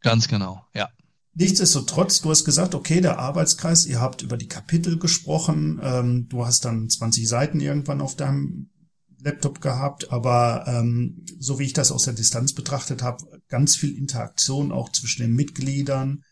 Ganz 0.00 0.28
genau, 0.28 0.64
ja. 0.74 0.88
Nichtsdestotrotz, 1.34 2.22
du 2.22 2.30
hast 2.30 2.44
gesagt, 2.44 2.74
okay, 2.74 3.00
der 3.00 3.18
Arbeitskreis, 3.18 3.84
ihr 3.84 4.00
habt 4.00 4.22
über 4.22 4.38
die 4.38 4.48
Kapitel 4.48 4.98
gesprochen, 4.98 5.80
ähm, 5.82 6.28
du 6.28 6.46
hast 6.46 6.64
dann 6.64 6.88
20 6.88 7.28
Seiten 7.28 7.60
irgendwann 7.60 8.00
auf 8.00 8.16
deinem 8.16 8.70
Laptop 9.18 9.60
gehabt, 9.60 10.10
aber 10.12 10.64
ähm, 10.66 11.26
so 11.38 11.58
wie 11.58 11.64
ich 11.64 11.72
das 11.72 11.92
aus 11.92 12.04
der 12.04 12.14
Distanz 12.14 12.54
betrachtet 12.54 13.02
habe, 13.02 13.42
ganz 13.48 13.76
viel 13.76 13.98
Interaktion 13.98 14.72
auch 14.72 14.90
zwischen 14.92 15.22
den 15.22 15.34
Mitgliedern, 15.34 16.22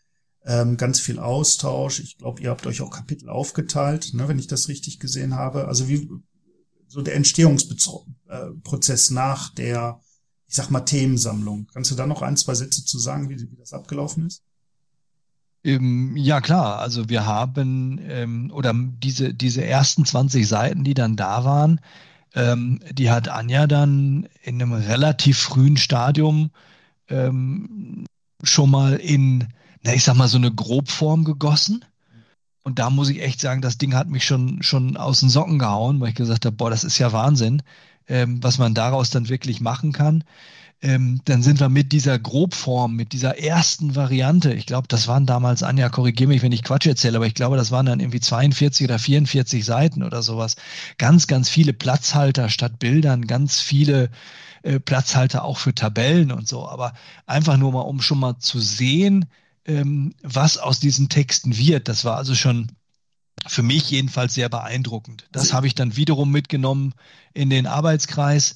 ähm, 0.45 0.77
ganz 0.77 0.99
viel 0.99 1.19
Austausch. 1.19 1.99
Ich 1.99 2.17
glaube, 2.17 2.41
ihr 2.41 2.51
habt 2.51 2.67
euch 2.67 2.81
auch 2.81 2.91
Kapitel 2.91 3.29
aufgeteilt, 3.29 4.13
ne, 4.13 4.27
wenn 4.27 4.39
ich 4.39 4.47
das 4.47 4.67
richtig 4.67 4.99
gesehen 4.99 5.35
habe. 5.35 5.67
Also 5.67 5.87
wie 5.87 6.07
so 6.87 7.01
der 7.01 7.15
Entstehungsprozess 7.15 9.09
nach 9.09 9.53
der, 9.53 9.99
ich 10.47 10.55
sag 10.55 10.69
mal, 10.69 10.81
Themensammlung. 10.81 11.67
Kannst 11.73 11.91
du 11.91 11.95
da 11.95 12.05
noch 12.05 12.21
ein, 12.21 12.37
zwei 12.37 12.53
Sätze 12.53 12.85
zu 12.85 12.99
sagen, 12.99 13.29
wie, 13.29 13.39
wie 13.39 13.57
das 13.57 13.73
abgelaufen 13.73 14.27
ist? 14.27 14.43
Ähm, 15.63 16.15
ja, 16.15 16.41
klar. 16.41 16.79
Also 16.79 17.09
wir 17.09 17.25
haben, 17.25 17.99
ähm, 18.03 18.51
oder 18.53 18.73
diese, 18.75 19.33
diese 19.33 19.65
ersten 19.65 20.05
20 20.05 20.47
Seiten, 20.47 20.83
die 20.83 20.93
dann 20.93 21.15
da 21.15 21.43
waren, 21.43 21.81
ähm, 22.35 22.81
die 22.91 23.09
hat 23.09 23.29
Anja 23.29 23.65
dann 23.65 24.29
in 24.43 24.61
einem 24.61 24.73
relativ 24.73 25.39
frühen 25.39 25.77
Stadium 25.77 26.51
schon 27.07 28.71
mal 28.71 28.95
in 28.95 29.47
na, 29.85 29.93
ich 29.93 30.03
sag 30.03 30.15
mal, 30.15 30.27
so 30.27 30.37
eine 30.37 30.51
Grobform 30.51 31.23
gegossen. 31.23 31.85
Und 32.63 32.79
da 32.79 32.89
muss 32.89 33.09
ich 33.09 33.21
echt 33.21 33.39
sagen, 33.39 33.61
das 33.61 33.77
Ding 33.77 33.93
hat 33.93 34.09
mich 34.09 34.25
schon, 34.25 34.63
schon 34.63 34.97
aus 34.97 35.19
den 35.19 35.29
Socken 35.29 35.59
gehauen, 35.59 35.99
weil 35.99 36.09
ich 36.09 36.15
gesagt 36.15 36.45
habe, 36.45 36.55
boah, 36.55 36.71
das 36.71 36.83
ist 36.83 36.97
ja 36.97 37.13
Wahnsinn, 37.13 37.61
ähm, 38.07 38.41
was 38.41 38.57
man 38.57 38.73
daraus 38.73 39.11
dann 39.11 39.29
wirklich 39.29 39.61
machen 39.61 39.91
kann. 39.91 40.23
Ähm, 40.81 41.21
dann 41.25 41.43
sind 41.43 41.59
wir 41.59 41.69
mit 41.69 41.91
dieser 41.91 42.17
Grobform, 42.17 42.95
mit 42.95 43.13
dieser 43.13 43.37
ersten 43.37 43.95
Variante, 43.95 44.53
ich 44.53 44.65
glaube, 44.65 44.87
das 44.87 45.07
waren 45.07 45.27
damals, 45.27 45.61
Anja, 45.61 45.89
korrigiere 45.89 46.29
mich, 46.29 46.41
wenn 46.41 46.51
ich 46.51 46.63
Quatsch 46.63 46.87
erzähle, 46.87 47.17
aber 47.17 47.27
ich 47.27 47.35
glaube, 47.35 47.55
das 47.55 47.71
waren 47.71 47.85
dann 47.85 47.99
irgendwie 47.99 48.19
42 48.19 48.85
oder 48.85 48.97
44 48.97 49.63
Seiten 49.63 50.01
oder 50.01 50.23
sowas. 50.23 50.55
Ganz, 50.97 51.27
ganz 51.27 51.47
viele 51.47 51.73
Platzhalter 51.73 52.49
statt 52.49 52.79
Bildern, 52.79 53.27
ganz 53.27 53.61
viele 53.61 54.09
äh, 54.63 54.79
Platzhalter 54.79 55.43
auch 55.45 55.59
für 55.59 55.75
Tabellen 55.75 56.31
und 56.31 56.47
so. 56.47 56.67
Aber 56.67 56.93
einfach 57.27 57.57
nur 57.57 57.71
mal, 57.71 57.81
um 57.81 58.01
schon 58.01 58.19
mal 58.19 58.39
zu 58.39 58.59
sehen, 58.59 59.25
ähm, 59.65 60.13
was 60.21 60.57
aus 60.57 60.79
diesen 60.79 61.09
Texten 61.09 61.57
wird. 61.57 61.87
Das 61.87 62.05
war 62.05 62.17
also 62.17 62.35
schon 62.35 62.71
für 63.47 63.63
mich 63.63 63.89
jedenfalls 63.89 64.33
sehr 64.33 64.49
beeindruckend. 64.49 65.27
Das 65.31 65.53
habe 65.53 65.67
ich 65.67 65.75
dann 65.75 65.95
wiederum 65.95 66.31
mitgenommen 66.31 66.93
in 67.33 67.49
den 67.49 67.67
Arbeitskreis, 67.67 68.55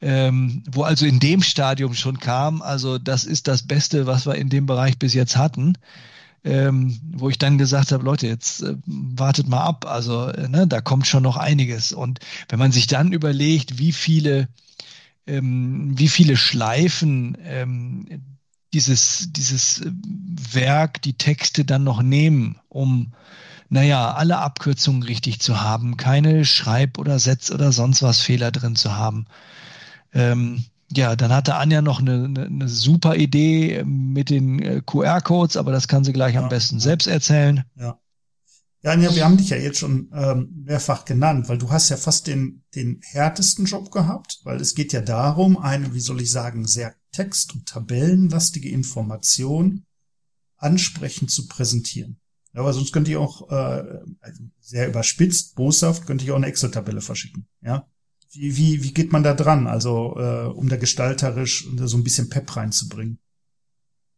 ähm, 0.00 0.62
wo 0.70 0.82
also 0.82 1.06
in 1.06 1.20
dem 1.20 1.42
Stadium 1.42 1.94
schon 1.94 2.18
kam, 2.18 2.62
also 2.62 2.98
das 2.98 3.24
ist 3.24 3.48
das 3.48 3.66
Beste, 3.66 4.06
was 4.06 4.26
wir 4.26 4.36
in 4.36 4.48
dem 4.48 4.66
Bereich 4.66 4.98
bis 4.98 5.14
jetzt 5.14 5.36
hatten. 5.36 5.74
Ähm, 6.42 6.98
wo 7.02 7.28
ich 7.28 7.36
dann 7.36 7.58
gesagt 7.58 7.92
habe, 7.92 8.02
Leute, 8.02 8.26
jetzt 8.26 8.62
äh, 8.62 8.74
wartet 8.86 9.46
mal 9.46 9.60
ab, 9.60 9.84
also 9.86 10.28
äh, 10.28 10.48
ne, 10.48 10.66
da 10.66 10.80
kommt 10.80 11.06
schon 11.06 11.22
noch 11.22 11.36
einiges. 11.36 11.92
Und 11.92 12.20
wenn 12.48 12.58
man 12.58 12.72
sich 12.72 12.86
dann 12.86 13.12
überlegt, 13.12 13.78
wie 13.78 13.92
viele, 13.92 14.48
ähm, 15.26 15.92
wie 15.98 16.08
viele 16.08 16.38
Schleifen 16.38 17.36
ähm, 17.44 18.06
dieses, 18.72 19.28
dieses 19.32 19.80
äh, 19.80 19.90
Werk, 20.52 21.02
die 21.02 21.14
Texte 21.14 21.64
dann 21.64 21.84
noch 21.84 22.02
nehmen, 22.02 22.58
um, 22.68 23.12
naja, 23.68 24.12
alle 24.14 24.38
Abkürzungen 24.38 25.02
richtig 25.02 25.40
zu 25.40 25.60
haben, 25.60 25.96
keine 25.96 26.44
Schreib- 26.44 26.98
oder 26.98 27.18
Setz- 27.18 27.52
oder 27.52 27.72
sonst 27.72 28.02
was 28.02 28.20
Fehler 28.20 28.50
drin 28.50 28.76
zu 28.76 28.96
haben. 28.96 29.26
Ähm, 30.12 30.64
ja, 30.92 31.14
dann 31.14 31.32
hatte 31.32 31.54
Anja 31.54 31.82
noch 31.82 32.00
eine, 32.00 32.24
eine, 32.24 32.46
eine 32.46 32.68
super 32.68 33.14
Idee 33.14 33.84
mit 33.84 34.28
den 34.28 34.60
äh, 34.60 34.82
QR-Codes, 34.84 35.56
aber 35.56 35.70
das 35.70 35.86
kann 35.86 36.02
sie 36.02 36.12
gleich 36.12 36.34
ja, 36.34 36.42
am 36.42 36.48
besten 36.48 36.76
ja. 36.76 36.82
selbst 36.82 37.06
erzählen. 37.06 37.64
Ja. 37.76 37.98
Ja, 38.82 38.92
Anja, 38.92 39.14
wir 39.14 39.24
haben 39.26 39.36
dich 39.36 39.50
ja 39.50 39.58
jetzt 39.58 39.78
schon 39.78 40.10
ähm, 40.14 40.62
mehrfach 40.64 41.04
genannt, 41.04 41.50
weil 41.50 41.58
du 41.58 41.70
hast 41.70 41.90
ja 41.90 41.98
fast 41.98 42.26
den, 42.26 42.64
den 42.74 43.00
härtesten 43.02 43.66
Job 43.66 43.92
gehabt, 43.92 44.40
weil 44.44 44.58
es 44.58 44.74
geht 44.74 44.94
ja 44.94 45.02
darum, 45.02 45.58
eine, 45.58 45.92
wie 45.92 46.00
soll 46.00 46.22
ich 46.22 46.30
sagen, 46.30 46.66
sehr 46.66 46.94
text- 47.12 47.52
und 47.52 47.66
tabellenlastige 47.66 48.70
Information 48.70 49.84
ansprechend 50.60 51.30
zu 51.30 51.48
präsentieren. 51.48 52.20
Ja, 52.52 52.60
aber 52.60 52.72
sonst 52.72 52.92
könnte 52.92 53.10
ich 53.10 53.16
auch, 53.16 53.50
äh, 53.50 54.00
also 54.20 54.42
sehr 54.60 54.88
überspitzt, 54.88 55.54
boshaft, 55.54 56.06
könnte 56.06 56.24
ich 56.24 56.30
auch 56.30 56.36
eine 56.36 56.46
Excel-Tabelle 56.46 57.00
verschicken. 57.00 57.46
Ja, 57.62 57.86
wie, 58.32 58.56
wie, 58.56 58.82
wie 58.82 58.94
geht 58.94 59.12
man 59.12 59.22
da 59.22 59.34
dran? 59.34 59.66
Also, 59.66 60.16
äh, 60.18 60.46
um 60.46 60.68
da 60.68 60.76
gestalterisch 60.76 61.66
so 61.76 61.96
ein 61.96 62.04
bisschen 62.04 62.28
Pep 62.28 62.56
reinzubringen. 62.56 63.18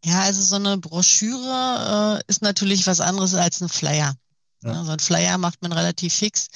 Ja, 0.05 0.21
also 0.23 0.43
so 0.43 0.57
eine 0.57 0.79
Broschüre 0.79 2.21
äh, 2.21 2.25
ist 2.27 2.43
natürlich 2.43 2.87
was 2.87 3.01
anderes 3.01 3.35
als 3.35 3.61
ein 3.61 3.69
Flyer. 3.69 4.15
Ja. 4.63 4.73
ja. 4.73 4.85
so 4.85 4.93
ein 4.93 4.99
Flyer 4.99 5.39
macht 5.39 5.63
man 5.63 5.73
relativ 5.73 6.13
fix 6.13 6.49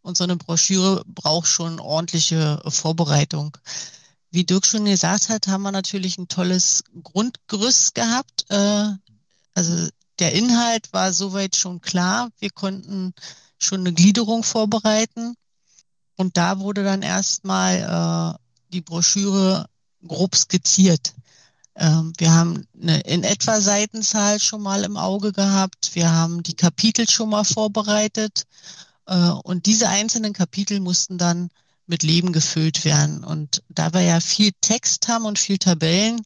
und 0.00 0.16
so 0.16 0.24
eine 0.24 0.36
Broschüre 0.36 1.02
braucht 1.06 1.48
schon 1.48 1.78
ordentliche 1.80 2.62
Vorbereitung. 2.68 3.56
Wie 4.30 4.44
Dirk 4.44 4.66
schon 4.66 4.84
gesagt 4.84 5.28
hat, 5.28 5.46
haben 5.46 5.62
wir 5.62 5.72
natürlich 5.72 6.18
ein 6.18 6.28
tolles 6.28 6.84
Grundgerüst 7.02 7.94
gehabt. 7.94 8.46
Äh, 8.48 8.92
also 9.56 9.88
der 10.18 10.34
Inhalt 10.34 10.92
war 10.92 11.14
soweit 11.14 11.56
schon 11.56 11.80
klar. 11.80 12.28
Wir 12.38 12.50
konnten 12.50 13.14
schon 13.58 13.80
eine 13.80 13.94
Gliederung 13.94 14.44
vorbereiten. 14.44 15.34
Und 16.16 16.36
da 16.36 16.60
wurde 16.60 16.84
dann 16.84 17.00
erstmal 17.00 18.36
äh, 18.36 18.38
die 18.72 18.82
Broschüre 18.82 19.66
grob 20.06 20.36
skizziert. 20.36 21.14
Ähm, 21.74 22.12
wir 22.18 22.32
haben 22.34 22.66
eine 22.80 23.00
in 23.00 23.24
etwa 23.24 23.60
Seitenzahl 23.62 24.40
schon 24.40 24.60
mal 24.60 24.84
im 24.84 24.98
Auge 24.98 25.32
gehabt. 25.32 25.94
Wir 25.94 26.12
haben 26.12 26.42
die 26.42 26.54
Kapitel 26.54 27.08
schon 27.08 27.30
mal 27.30 27.44
vorbereitet. 27.44 28.44
Äh, 29.06 29.30
und 29.42 29.64
diese 29.64 29.88
einzelnen 29.88 30.34
Kapitel 30.34 30.80
mussten 30.80 31.16
dann 31.16 31.48
mit 31.86 32.02
Leben 32.02 32.32
gefüllt 32.32 32.84
werden. 32.84 33.24
Und 33.24 33.62
da 33.70 33.94
wir 33.94 34.02
ja 34.02 34.20
viel 34.20 34.52
Text 34.60 35.08
haben 35.08 35.24
und 35.24 35.38
viel 35.38 35.56
Tabellen, 35.56 36.20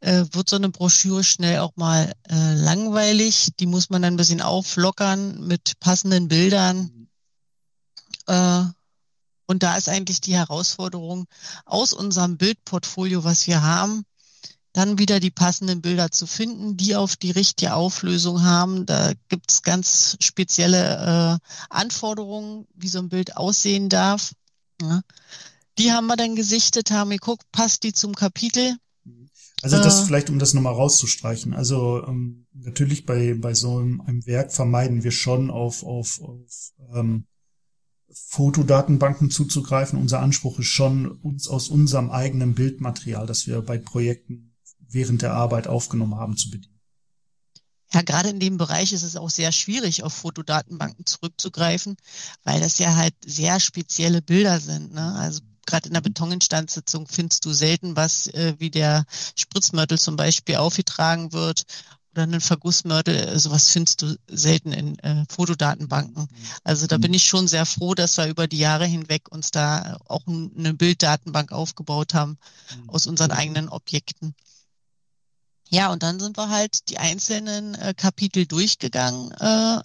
äh, 0.00 0.24
wird 0.32 0.48
so 0.48 0.56
eine 0.56 0.68
Broschüre 0.68 1.24
schnell 1.24 1.60
auch 1.60 1.76
mal 1.76 2.12
äh, 2.28 2.54
langweilig. 2.54 3.50
Die 3.58 3.66
muss 3.66 3.90
man 3.90 4.02
dann 4.02 4.14
ein 4.14 4.16
bisschen 4.18 4.40
auflockern 4.42 5.46
mit 5.46 5.78
passenden 5.80 6.28
Bildern. 6.28 7.08
Äh, 8.26 8.64
Und 9.46 9.62
da 9.62 9.76
ist 9.78 9.88
eigentlich 9.88 10.20
die 10.20 10.36
Herausforderung, 10.36 11.26
aus 11.64 11.94
unserem 11.94 12.36
Bildportfolio, 12.36 13.24
was 13.24 13.46
wir 13.46 13.62
haben, 13.62 14.04
dann 14.74 14.98
wieder 14.98 15.18
die 15.20 15.30
passenden 15.30 15.80
Bilder 15.80 16.10
zu 16.10 16.26
finden, 16.26 16.76
die 16.76 16.94
auf 16.94 17.16
die 17.16 17.30
richtige 17.30 17.72
Auflösung 17.72 18.42
haben. 18.44 18.84
Da 18.84 19.14
gibt 19.28 19.50
es 19.50 19.62
ganz 19.62 20.16
spezielle 20.20 21.40
äh, 21.40 21.46
Anforderungen, 21.70 22.66
wie 22.74 22.88
so 22.88 22.98
ein 22.98 23.08
Bild 23.08 23.38
aussehen 23.38 23.88
darf. 23.88 24.32
Ja. 24.82 25.00
Die 25.78 25.92
haben 25.92 26.06
wir 26.06 26.16
dann 26.16 26.36
gesichtet, 26.36 26.90
haben 26.90 27.10
geguckt, 27.10 27.50
passt 27.50 27.82
die 27.82 27.94
zum 27.94 28.14
Kapitel. 28.14 28.76
Also 29.62 29.76
das 29.78 30.02
äh, 30.02 30.06
vielleicht, 30.06 30.30
um 30.30 30.38
das 30.38 30.54
nochmal 30.54 30.74
rauszustreichen. 30.74 31.54
Also 31.54 32.04
ähm, 32.06 32.46
natürlich 32.52 33.06
bei, 33.06 33.34
bei 33.34 33.54
so 33.54 33.78
einem, 33.78 34.00
einem 34.00 34.24
Werk 34.26 34.52
vermeiden 34.52 35.02
wir 35.02 35.10
schon 35.10 35.50
auf, 35.50 35.82
auf, 35.82 36.20
auf 36.20 36.72
ähm, 36.94 37.26
Fotodatenbanken 38.12 39.30
zuzugreifen. 39.30 39.98
Unser 39.98 40.20
Anspruch 40.20 40.58
ist 40.58 40.66
schon, 40.66 41.06
uns 41.06 41.48
aus 41.48 41.68
unserem 41.68 42.10
eigenen 42.10 42.54
Bildmaterial, 42.54 43.26
das 43.26 43.46
wir 43.46 43.60
bei 43.62 43.78
Projekten 43.78 44.56
während 44.88 45.22
der 45.22 45.34
Arbeit 45.34 45.66
aufgenommen 45.66 46.14
haben, 46.14 46.36
zu 46.36 46.50
bedienen. 46.50 46.78
Ja, 47.92 48.02
gerade 48.02 48.28
in 48.28 48.40
dem 48.40 48.58
Bereich 48.58 48.92
ist 48.92 49.02
es 49.02 49.16
auch 49.16 49.30
sehr 49.30 49.50
schwierig, 49.50 50.02
auf 50.02 50.12
Fotodatenbanken 50.12 51.06
zurückzugreifen, 51.06 51.96
weil 52.44 52.60
das 52.60 52.78
ja 52.78 52.96
halt 52.96 53.14
sehr 53.24 53.60
spezielle 53.60 54.20
Bilder 54.20 54.60
sind. 54.60 54.92
Ne? 54.92 55.14
Also 55.14 55.40
gerade 55.68 55.88
in 55.88 55.94
der 55.94 56.00
Betoninstandssitzung 56.00 57.06
findest 57.06 57.44
du 57.44 57.52
selten 57.52 57.94
was, 57.94 58.26
äh, 58.28 58.54
wie 58.58 58.70
der 58.70 59.04
Spritzmörtel 59.36 59.98
zum 59.98 60.16
Beispiel 60.16 60.56
aufgetragen 60.56 61.32
wird 61.32 61.64
oder 62.12 62.22
einen 62.22 62.40
Vergussmörtel, 62.40 63.38
sowas 63.38 63.68
findest 63.68 64.02
du 64.02 64.16
selten 64.28 64.72
in 64.72 64.98
äh, 65.00 65.24
Fotodatenbanken. 65.28 66.26
Also 66.64 66.86
da 66.86 66.96
bin 66.96 67.14
ich 67.14 67.24
schon 67.24 67.46
sehr 67.46 67.66
froh, 67.66 67.94
dass 67.94 68.16
wir 68.16 68.26
über 68.26 68.48
die 68.48 68.58
Jahre 68.58 68.86
hinweg 68.86 69.30
uns 69.30 69.50
da 69.50 69.98
auch 70.06 70.26
eine 70.26 70.74
Bilddatenbank 70.74 71.52
aufgebaut 71.52 72.14
haben 72.14 72.38
aus 72.86 73.06
unseren 73.06 73.30
eigenen 73.30 73.68
Objekten. 73.68 74.34
Ja, 75.70 75.92
und 75.92 76.02
dann 76.02 76.18
sind 76.18 76.38
wir 76.38 76.48
halt 76.48 76.88
die 76.88 76.98
einzelnen 76.98 77.74
äh, 77.74 77.92
Kapitel 77.94 78.46
durchgegangen, 78.46 79.32
äh, 79.32 79.82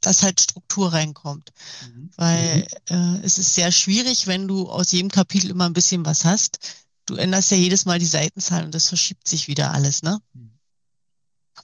dass 0.00 0.22
halt 0.22 0.40
Struktur 0.40 0.92
reinkommt. 0.92 1.52
Mhm. 1.86 2.10
Weil 2.16 2.66
äh, 2.88 3.18
es 3.22 3.38
ist 3.38 3.54
sehr 3.54 3.72
schwierig, 3.72 4.26
wenn 4.26 4.48
du 4.48 4.68
aus 4.68 4.92
jedem 4.92 5.10
Kapitel 5.10 5.50
immer 5.50 5.66
ein 5.66 5.72
bisschen 5.72 6.04
was 6.04 6.24
hast. 6.24 6.58
Du 7.06 7.14
änderst 7.14 7.50
ja 7.50 7.56
jedes 7.56 7.84
Mal 7.84 7.98
die 7.98 8.06
Seitenzahl 8.06 8.64
und 8.64 8.74
das 8.74 8.88
verschiebt 8.88 9.26
sich 9.28 9.48
wieder 9.48 9.72
alles, 9.72 10.02
ne? 10.02 10.20
Mhm. 10.32 10.50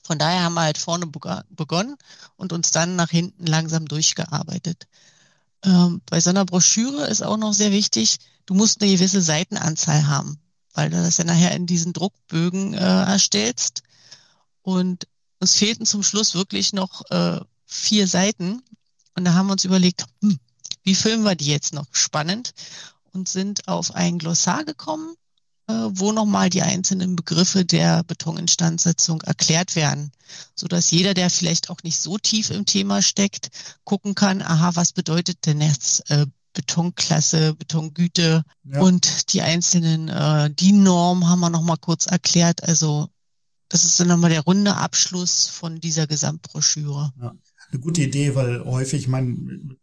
Von 0.03 0.19
daher 0.19 0.43
haben 0.43 0.55
wir 0.55 0.61
halt 0.61 0.77
vorne 0.77 1.05
begonnen 1.05 1.95
und 2.35 2.51
uns 2.51 2.71
dann 2.71 2.95
nach 2.95 3.09
hinten 3.09 3.45
langsam 3.45 3.85
durchgearbeitet. 3.85 4.87
Ähm, 5.63 6.01
bei 6.07 6.19
so 6.19 6.31
einer 6.31 6.45
Broschüre 6.45 7.07
ist 7.07 7.21
auch 7.21 7.37
noch 7.37 7.53
sehr 7.53 7.71
wichtig, 7.71 8.17
du 8.45 8.53
musst 8.53 8.81
eine 8.81 8.91
gewisse 8.91 9.21
Seitenanzahl 9.21 10.07
haben 10.07 10.39
weil 10.73 10.89
du 10.89 10.97
das 10.97 11.17
ja 11.17 11.23
nachher 11.23 11.55
in 11.55 11.65
diesen 11.65 11.93
Druckbögen 11.93 12.73
äh, 12.73 12.77
erstellst. 12.77 13.83
Und 14.61 15.07
uns 15.39 15.55
fehlten 15.55 15.85
zum 15.85 16.03
Schluss 16.03 16.35
wirklich 16.35 16.73
noch 16.73 17.03
äh, 17.09 17.39
vier 17.73 18.07
Seiten. 18.07 18.61
Und 19.15 19.25
da 19.25 19.33
haben 19.33 19.47
wir 19.47 19.53
uns 19.53 19.65
überlegt, 19.65 20.05
hm, 20.21 20.39
wie 20.83 20.95
filmen 20.95 21.23
wir 21.23 21.35
die 21.35 21.47
jetzt 21.47 21.73
noch 21.73 21.87
spannend? 21.91 22.53
Und 23.11 23.29
sind 23.29 23.67
auf 23.67 23.93
ein 23.93 24.17
Glossar 24.17 24.63
gekommen, 24.65 25.15
äh, 25.67 25.73
wo 25.73 26.11
nochmal 26.11 26.49
die 26.49 26.63
einzelnen 26.63 27.15
Begriffe 27.15 27.63
der 27.63 28.03
Betoninstandsetzung 28.03 29.21
erklärt 29.21 29.75
werden, 29.75 30.11
so 30.55 30.67
dass 30.67 30.91
jeder, 30.91 31.13
der 31.13 31.29
vielleicht 31.29 31.69
auch 31.69 31.83
nicht 31.83 31.99
so 31.99 32.17
tief 32.17 32.49
im 32.49 32.65
Thema 32.65 33.01
steckt, 33.01 33.49
gucken 33.83 34.15
kann, 34.15 34.41
aha, 34.41 34.71
was 34.75 34.93
bedeutet 34.93 35.45
denn 35.45 35.61
jetzt 35.61 36.09
äh, 36.09 36.25
Betonklasse, 36.53 37.53
Betongüte 37.55 38.43
ja. 38.63 38.81
und 38.81 39.33
die 39.33 39.41
einzelnen 39.41 40.09
äh, 40.09 40.49
DIN-Norm 40.51 41.27
haben 41.27 41.39
wir 41.39 41.49
nochmal 41.49 41.77
kurz 41.77 42.05
erklärt. 42.05 42.63
Also 42.63 43.09
das 43.69 43.85
ist 43.85 43.99
dann 43.99 44.07
nochmal 44.07 44.29
der 44.29 44.41
runde 44.41 44.75
Abschluss 44.75 45.47
von 45.47 45.79
dieser 45.79 46.07
Gesamtbroschüre. 46.07 47.11
Ja. 47.19 47.33
Eine 47.73 47.81
gute 47.81 48.03
Idee, 48.03 48.35
weil 48.35 48.63
häufig, 48.65 49.01
ich 49.01 49.07
meine, 49.07 49.35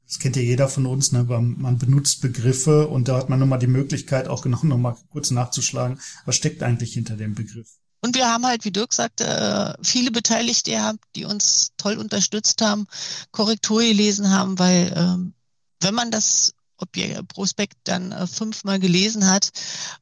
das 0.07 0.21
kennt 0.21 0.37
ja 0.37 0.43
jeder 0.43 0.69
von 0.69 0.87
uns, 0.87 1.11
ne, 1.11 1.25
man 1.25 1.77
benutzt 1.77 2.21
Begriffe 2.21 2.87
und 2.87 3.09
da 3.09 3.17
hat 3.17 3.29
man 3.29 3.41
nochmal 3.41 3.59
die 3.59 3.67
Möglichkeit, 3.67 4.29
auch 4.29 4.43
genau 4.43 4.61
nochmal 4.63 4.97
kurz 5.11 5.33
nachzuschlagen, 5.33 5.99
was 6.25 6.37
steckt 6.37 6.63
eigentlich 6.63 6.93
hinter 6.93 7.17
dem 7.17 7.35
Begriff. 7.35 7.69
Und 8.01 8.15
wir 8.15 8.27
haben 8.27 8.47
halt, 8.47 8.65
wie 8.65 8.71
Dirk 8.71 8.93
sagte, 8.93 9.25
äh, 9.27 9.85
viele 9.85 10.13
Beteiligte, 10.13 10.95
die 11.17 11.25
uns 11.25 11.73
toll 11.77 11.99
unterstützt 11.99 12.63
haben, 12.63 12.87
Korrektur 13.33 13.81
gelesen 13.83 14.31
haben, 14.31 14.59
weil 14.59 14.93
ähm, 14.97 15.35
wenn 15.81 15.95
man 15.95 16.13
das 16.13 16.55
Objekt, 16.81 17.29
Prospekt 17.29 17.77
dann 17.85 18.13
äh, 18.13 18.27
fünfmal 18.27 18.79
gelesen 18.79 19.27
hat, 19.29 19.51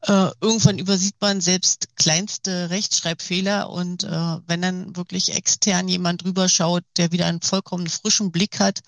äh, 0.03 0.31
irgendwann 0.41 0.79
übersieht 0.79 1.17
man 1.21 1.41
selbst 1.41 1.97
kleinste 1.97 2.71
Rechtschreibfehler 2.71 3.71
und 3.71 4.05
äh, 4.05 4.09
wenn 4.09 4.62
dann 4.62 4.97
wirklich 4.97 5.35
extern 5.35 5.88
jemand 5.88 6.25
drüber 6.25 6.49
schaut, 6.49 6.85
der 6.97 7.12
wieder 7.12 7.27
einen 7.27 7.43
vollkommen 7.43 7.88
frischen 7.88 8.33
Blick 8.33 8.61
hat, 8.61 8.81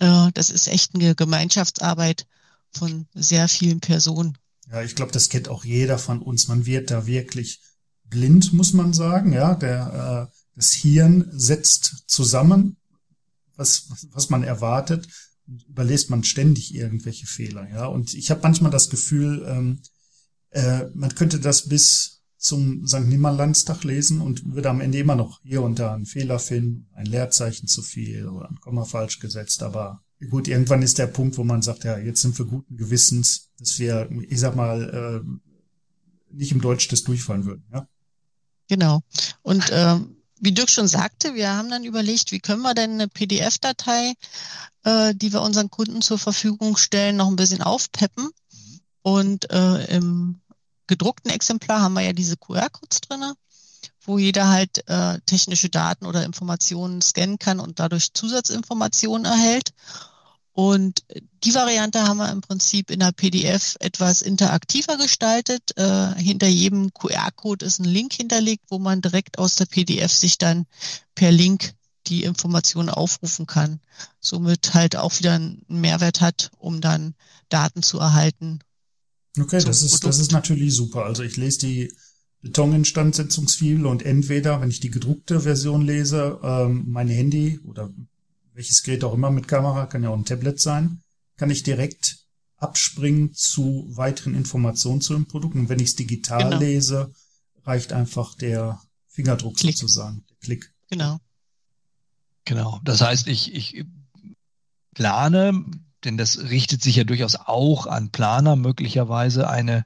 äh, 0.00 0.30
das 0.34 0.50
ist 0.50 0.68
echt 0.68 0.94
eine 0.94 1.14
Gemeinschaftsarbeit 1.14 2.26
von 2.70 3.06
sehr 3.14 3.48
vielen 3.48 3.80
Personen. 3.80 4.38
Ja, 4.70 4.82
ich 4.82 4.94
glaube, 4.94 5.12
das 5.12 5.28
kennt 5.28 5.48
auch 5.48 5.64
jeder 5.64 5.98
von 5.98 6.22
uns. 6.22 6.48
Man 6.48 6.66
wird 6.66 6.90
da 6.90 7.06
wirklich 7.06 7.60
blind, 8.04 8.52
muss 8.52 8.72
man 8.72 8.92
sagen. 8.92 9.32
Ja, 9.32 9.54
der 9.54 10.30
äh, 10.30 10.34
das 10.56 10.72
Hirn 10.72 11.28
setzt 11.32 12.04
zusammen, 12.06 12.76
was 13.56 13.88
was 14.12 14.30
man 14.30 14.42
erwartet 14.42 15.08
überlässt 15.46 16.10
man 16.10 16.24
ständig 16.24 16.74
irgendwelche 16.74 17.26
Fehler, 17.26 17.68
ja. 17.68 17.86
Und 17.86 18.14
ich 18.14 18.30
habe 18.30 18.40
manchmal 18.42 18.70
das 18.70 18.90
Gefühl, 18.90 19.44
ähm, 19.46 19.80
äh, 20.50 20.86
man 20.94 21.14
könnte 21.14 21.40
das 21.40 21.68
bis 21.68 22.22
zum 22.36 22.86
St. 22.86 23.00
Nimmerlandstag 23.00 23.84
lesen 23.84 24.20
und 24.20 24.54
würde 24.54 24.68
am 24.68 24.80
Ende 24.80 24.98
immer 24.98 25.16
noch 25.16 25.40
hier 25.42 25.62
und 25.62 25.78
da 25.78 25.94
einen 25.94 26.04
Fehler 26.06 26.38
finden, 26.38 26.88
ein 26.92 27.06
Leerzeichen 27.06 27.68
zu 27.68 27.82
viel 27.82 28.28
oder 28.28 28.50
ein 28.50 28.60
Komma 28.60 28.84
falsch 28.84 29.18
gesetzt. 29.18 29.62
Aber 29.62 30.02
gut, 30.30 30.46
irgendwann 30.46 30.82
ist 30.82 30.98
der 30.98 31.06
Punkt, 31.06 31.38
wo 31.38 31.44
man 31.44 31.62
sagt, 31.62 31.84
ja, 31.84 31.98
jetzt 31.98 32.20
sind 32.20 32.38
wir 32.38 32.44
guten 32.44 32.76
Gewissens, 32.76 33.50
dass 33.58 33.78
wir, 33.78 34.10
ich 34.28 34.40
sag 34.40 34.56
mal, 34.56 35.22
äh, 35.24 36.34
nicht 36.34 36.52
im 36.52 36.60
Deutsch 36.60 36.88
das 36.88 37.02
durchfallen 37.02 37.46
würden, 37.46 37.64
ja. 37.72 37.88
Genau. 38.68 39.02
Und 39.42 39.70
ähm, 39.72 40.16
wie 40.44 40.52
Dirk 40.52 40.68
schon 40.68 40.88
sagte, 40.88 41.34
wir 41.34 41.50
haben 41.50 41.70
dann 41.70 41.84
überlegt, 41.84 42.30
wie 42.30 42.40
können 42.40 42.62
wir 42.62 42.74
denn 42.74 42.92
eine 42.92 43.08
PDF-Datei, 43.08 44.14
äh, 44.84 45.14
die 45.14 45.32
wir 45.32 45.40
unseren 45.40 45.70
Kunden 45.70 46.02
zur 46.02 46.18
Verfügung 46.18 46.76
stellen, 46.76 47.16
noch 47.16 47.28
ein 47.28 47.36
bisschen 47.36 47.62
aufpeppen. 47.62 48.30
Und 49.02 49.50
äh, 49.50 49.84
im 49.96 50.40
gedruckten 50.86 51.30
Exemplar 51.30 51.80
haben 51.80 51.94
wir 51.94 52.02
ja 52.02 52.12
diese 52.12 52.36
QR-Codes 52.36 53.00
drinne, 53.02 53.34
wo 54.02 54.18
jeder 54.18 54.48
halt 54.48 54.86
äh, 54.86 55.18
technische 55.24 55.70
Daten 55.70 56.04
oder 56.04 56.24
Informationen 56.24 57.00
scannen 57.00 57.38
kann 57.38 57.58
und 57.58 57.80
dadurch 57.80 58.12
Zusatzinformationen 58.12 59.24
erhält. 59.24 59.70
Und 60.54 61.02
die 61.42 61.52
Variante 61.52 62.04
haben 62.04 62.18
wir 62.18 62.30
im 62.30 62.40
Prinzip 62.40 62.92
in 62.92 63.00
der 63.00 63.10
PDF 63.10 63.76
etwas 63.80 64.22
interaktiver 64.22 64.96
gestaltet. 64.96 65.76
Äh, 65.76 66.14
hinter 66.14 66.46
jedem 66.46 66.94
QR-Code 66.94 67.66
ist 67.66 67.80
ein 67.80 67.84
Link 67.84 68.12
hinterlegt, 68.12 68.62
wo 68.68 68.78
man 68.78 69.02
direkt 69.02 69.40
aus 69.40 69.56
der 69.56 69.66
PDF 69.66 70.12
sich 70.12 70.38
dann 70.38 70.66
per 71.16 71.32
Link 71.32 71.74
die 72.06 72.22
Informationen 72.22 72.88
aufrufen 72.88 73.46
kann. 73.46 73.80
Somit 74.20 74.74
halt 74.74 74.94
auch 74.94 75.18
wieder 75.18 75.32
einen 75.32 75.64
Mehrwert 75.66 76.20
hat, 76.20 76.52
um 76.56 76.80
dann 76.80 77.14
Daten 77.48 77.82
zu 77.82 77.98
erhalten. 77.98 78.60
Okay, 79.36 79.60
das 79.60 79.82
ist, 79.82 80.04
das 80.04 80.20
ist 80.20 80.30
natürlich 80.30 80.72
super. 80.72 81.04
Also 81.04 81.24
ich 81.24 81.36
lese 81.36 81.58
die 81.58 81.92
Betoninstandsetzungsfibel 82.42 83.86
und 83.86 84.04
entweder, 84.04 84.60
wenn 84.60 84.70
ich 84.70 84.78
die 84.78 84.90
gedruckte 84.90 85.40
Version 85.40 85.82
lese, 85.82 86.38
ähm, 86.44 86.84
mein 86.86 87.08
Handy 87.08 87.58
oder 87.64 87.90
welches 88.54 88.82
Gerät 88.82 89.04
auch 89.04 89.14
immer 89.14 89.30
mit 89.30 89.48
Kamera, 89.48 89.86
kann 89.86 90.02
ja 90.02 90.10
auch 90.10 90.16
ein 90.16 90.24
Tablet 90.24 90.60
sein, 90.60 91.02
kann 91.36 91.50
ich 91.50 91.62
direkt 91.62 92.18
abspringen 92.56 93.34
zu 93.34 93.86
weiteren 93.90 94.34
Informationen 94.34 95.00
zu 95.00 95.12
dem 95.12 95.26
Produkt. 95.26 95.54
Und 95.54 95.68
wenn 95.68 95.80
ich 95.80 95.88
es 95.88 95.96
digital 95.96 96.44
genau. 96.44 96.58
lese, 96.58 97.12
reicht 97.64 97.92
einfach 97.92 98.34
der 98.34 98.80
Fingerdruck 99.08 99.56
Klick. 99.56 99.76
sozusagen, 99.76 100.24
der 100.28 100.36
Klick. 100.38 100.72
Genau. 100.88 101.18
Genau. 102.44 102.80
Das 102.84 103.00
heißt, 103.00 103.26
ich, 103.26 103.54
ich 103.54 103.84
plane, 104.94 105.64
denn 106.04 106.16
das 106.16 106.38
richtet 106.38 106.82
sich 106.82 106.96
ja 106.96 107.04
durchaus 107.04 107.36
auch 107.36 107.86
an 107.86 108.10
Planer, 108.10 108.56
möglicherweise 108.56 109.48
eine 109.48 109.84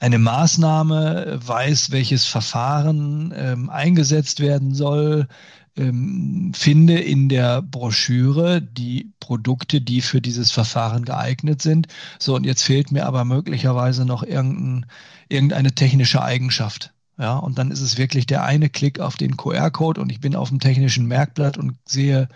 eine 0.00 0.18
Maßnahme, 0.18 1.38
weiß, 1.44 1.90
welches 1.90 2.24
Verfahren 2.24 3.34
ähm, 3.36 3.68
eingesetzt 3.68 4.40
werden 4.40 4.74
soll, 4.74 5.28
ähm, 5.76 6.52
finde 6.54 6.98
in 6.98 7.28
der 7.28 7.62
Broschüre 7.62 8.60
die 8.60 9.12
Produkte, 9.20 9.80
die 9.80 10.00
für 10.00 10.20
dieses 10.20 10.50
Verfahren 10.50 11.04
geeignet 11.04 11.62
sind. 11.62 11.88
So, 12.18 12.34
und 12.34 12.44
jetzt 12.44 12.62
fehlt 12.62 12.92
mir 12.92 13.06
aber 13.06 13.24
möglicherweise 13.24 14.04
noch 14.04 14.22
irgendein, 14.22 14.86
irgendeine 15.28 15.72
technische 15.72 16.22
Eigenschaft. 16.22 16.92
Ja, 17.18 17.36
und 17.36 17.58
dann 17.58 17.70
ist 17.70 17.82
es 17.82 17.98
wirklich 17.98 18.26
der 18.26 18.44
eine 18.44 18.70
Klick 18.70 18.98
auf 18.98 19.16
den 19.16 19.36
QR-Code 19.36 20.00
und 20.00 20.10
ich 20.10 20.20
bin 20.20 20.34
auf 20.34 20.48
dem 20.48 20.58
technischen 20.58 21.06
Merkblatt 21.06 21.58
und 21.58 21.76
sehe 21.84 22.28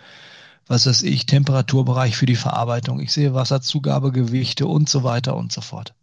was 0.67 0.87
weiß 0.87 1.03
ich, 1.03 1.25
Temperaturbereich 1.25 2.15
für 2.17 2.25
die 2.25 2.35
Verarbeitung. 2.35 2.99
Ich 2.99 3.13
sehe 3.13 3.33
Wasserzugabegewichte 3.33 4.65
und 4.65 4.89
so 4.89 5.03
weiter 5.03 5.35
und 5.35 5.51
so 5.51 5.61
fort. 5.61 5.93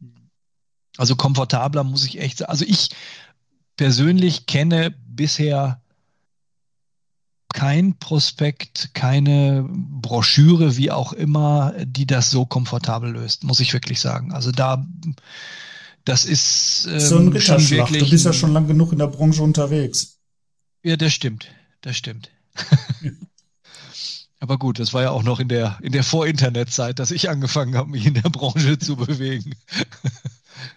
Also 0.97 1.17
komfortabler 1.17 1.85
muss 1.85 2.05
ich 2.05 2.21
echt 2.21 2.39
sagen. 2.39 2.51
Also 2.51 2.65
ich 2.67 2.91
persönlich 3.77 4.47
kenne 4.47 4.95
bisher 5.07 5.81
kein 7.53 7.99
Prospekt, 7.99 8.91
keine 8.95 9.69
Broschüre, 9.69 10.77
wie 10.77 10.91
auch 10.91 11.13
immer, 11.13 11.75
die 11.85 12.07
das 12.07 12.31
so 12.31 12.45
komfortabel 12.47 13.13
löst, 13.13 13.45
muss 13.45 13.61
ich 13.61 13.73
wirklich 13.73 14.01
sagen. 14.01 14.33
Also 14.33 14.53
da, 14.53 14.87
das 16.05 16.25
ist 16.25 16.87
ähm, 16.91 17.01
so 17.01 17.19
ein 17.19 17.29
Ritterschlag. 17.29 17.89
Du 17.89 18.11
bist 18.11 18.25
ja 18.25 18.33
schon 18.33 18.53
lang 18.53 18.67
genug 18.67 18.93
in 18.93 18.99
der 18.99 19.07
Branche 19.07 19.43
unterwegs. 19.43 20.19
Ja, 20.83 20.97
das 20.97 21.13
stimmt, 21.13 21.49
das 21.81 21.97
stimmt. 21.97 22.31
Aber 24.41 24.59
gut, 24.59 24.81
das 24.81 24.93
war 24.93 25.03
ja 25.03 25.11
auch 25.11 25.23
noch 25.23 25.39
in 25.39 25.47
der, 25.49 25.79
in 25.83 25.93
der 25.93 26.03
Vor-Internet-Zeit, 26.03 26.99
dass 26.99 27.13
ich 27.13 27.31
angefangen 27.31 27.77
habe, 27.77 27.91
mich 27.91 28.07
in 28.07 28.15
der 28.15 28.29
Branche 28.29 28.77
zu 28.81 28.97
bewegen. 28.97 29.55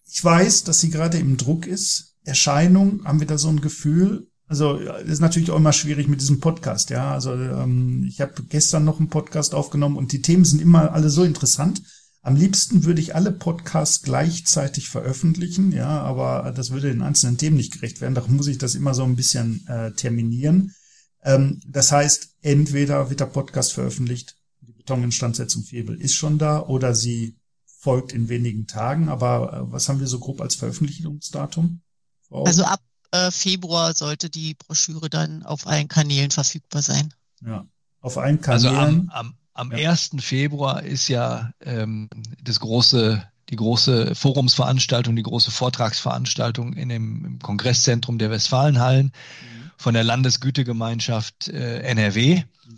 Ich 0.07 0.23
weiß, 0.23 0.65
dass 0.65 0.81
sie 0.81 0.91
gerade 0.91 1.17
im 1.17 1.38
Druck 1.38 1.65
ist. 1.65 2.13
Erscheinung, 2.23 3.03
haben 3.05 3.19
wir 3.19 3.27
da 3.27 3.39
so 3.39 3.49
ein 3.49 3.61
Gefühl, 3.61 4.27
also 4.47 4.75
ist 4.77 5.21
natürlich 5.21 5.49
auch 5.51 5.58
immer 5.58 5.73
schwierig 5.73 6.08
mit 6.08 6.21
diesem 6.21 6.39
Podcast, 6.39 6.91
ja. 6.91 7.12
Also 7.12 7.34
ähm, 7.34 8.05
ich 8.08 8.21
habe 8.21 8.43
gestern 8.43 8.84
noch 8.84 8.99
einen 8.99 9.10
Podcast 9.10 9.55
aufgenommen 9.55 9.97
und 9.97 10.12
die 10.12 10.21
Themen 10.21 10.45
sind 10.45 10.62
immer 10.62 10.93
alle 10.93 11.10
so 11.10 11.23
interessant. 11.23 11.81
Am 12.21 12.36
liebsten 12.36 12.86
würde 12.86 13.01
ich 13.01 13.15
alle 13.15 13.31
Podcasts 13.31 14.01
gleichzeitig 14.01 14.89
veröffentlichen, 14.89 15.71
ja, 15.71 16.01
aber 16.01 16.51
das 16.55 16.71
würde 16.71 16.89
den 16.89 17.01
einzelnen 17.01 17.38
Themen 17.38 17.58
nicht 17.58 17.73
gerecht 17.73 18.01
werden. 18.01 18.15
Darum 18.15 18.36
muss 18.36 18.47
ich 18.47 18.58
das 18.58 18.75
immer 18.75 18.93
so 18.93 19.03
ein 19.03 19.15
bisschen 19.15 19.65
äh, 19.67 19.91
terminieren. 19.91 20.73
Ähm, 21.23 21.60
das 21.67 21.91
heißt, 21.91 22.36
entweder 22.41 23.10
wird 23.10 23.19
der 23.19 23.25
Podcast 23.25 23.73
veröffentlicht, 23.73 24.38
die 24.62 24.73
Betoninstandsetzung 24.73 25.63
Febel 25.63 25.99
ist 25.99 26.15
schon 26.15 26.38
da, 26.38 26.62
oder 26.62 26.93
sie 26.93 27.36
folgt 27.65 28.13
in 28.13 28.29
wenigen 28.29 28.67
Tagen. 28.67 29.10
Aber 29.10 29.53
äh, 29.53 29.71
was 29.71 29.89
haben 29.89 29.99
wir 29.99 30.08
so 30.08 30.19
grob 30.19 30.41
als 30.41 30.55
Veröffentlichungsdatum? 30.55 31.81
Also 32.31 32.63
ab 32.63 32.79
äh, 33.11 33.31
Februar 33.31 33.93
sollte 33.93 34.29
die 34.29 34.53
Broschüre 34.55 35.09
dann 35.09 35.43
auf 35.43 35.67
allen 35.67 35.87
Kanälen 35.87 36.31
verfügbar 36.31 36.81
sein. 36.81 37.13
Ja, 37.45 37.65
auf 38.01 38.17
allen 38.17 38.41
Kanälen. 38.41 38.75
Also 38.75 38.81
am, 38.81 39.09
am, 39.13 39.33
am 39.53 39.71
ja. 39.71 39.91
1. 39.91 40.11
Februar 40.19 40.83
ist 40.83 41.07
ja 41.07 41.51
ähm, 41.61 42.09
das 42.43 42.59
große, 42.59 43.23
die 43.49 43.55
große 43.55 44.15
Forumsveranstaltung, 44.15 45.15
die 45.15 45.23
große 45.23 45.51
Vortragsveranstaltung 45.51 46.73
in 46.73 46.89
dem 46.89 47.25
im 47.25 47.39
Kongresszentrum 47.39 48.17
der 48.17 48.31
Westfalenhallen 48.31 49.07
mhm. 49.07 49.71
von 49.77 49.93
der 49.93 50.03
Landesgütegemeinschaft 50.03 51.47
äh, 51.47 51.79
NRW. 51.79 52.35
Mhm. 52.37 52.75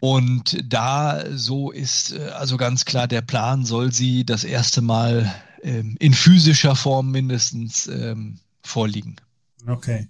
Und 0.00 0.62
da 0.64 1.24
so 1.32 1.70
ist 1.70 2.12
äh, 2.12 2.28
also 2.28 2.56
ganz 2.56 2.84
klar 2.84 3.08
der 3.08 3.22
Plan, 3.22 3.64
soll 3.64 3.92
sie 3.92 4.26
das 4.26 4.44
erste 4.44 4.82
Mal 4.82 5.34
ähm, 5.62 5.96
in 5.98 6.12
physischer 6.12 6.76
Form 6.76 7.10
mindestens 7.10 7.86
ähm, 7.86 8.38
vorliegen. 8.64 9.16
Okay. 9.66 10.08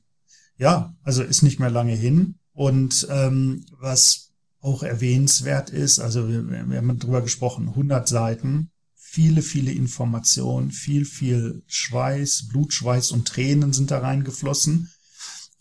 Ja, 0.56 0.94
also 1.02 1.22
ist 1.22 1.42
nicht 1.42 1.60
mehr 1.60 1.70
lange 1.70 1.94
hin. 1.94 2.36
Und 2.52 3.06
ähm, 3.10 3.66
was 3.80 4.30
auch 4.60 4.82
erwähnenswert 4.82 5.70
ist, 5.70 5.98
also 5.98 6.28
wir, 6.28 6.48
wir 6.48 6.78
haben 6.78 6.98
drüber 6.98 7.20
gesprochen, 7.20 7.68
100 7.68 8.08
Seiten, 8.08 8.70
viele, 8.94 9.42
viele 9.42 9.72
Informationen, 9.72 10.70
viel, 10.70 11.04
viel 11.04 11.62
Schweiß, 11.66 12.48
Blutschweiß 12.48 13.10
und 13.12 13.28
Tränen 13.28 13.72
sind 13.72 13.90
da 13.90 13.98
reingeflossen. 13.98 14.90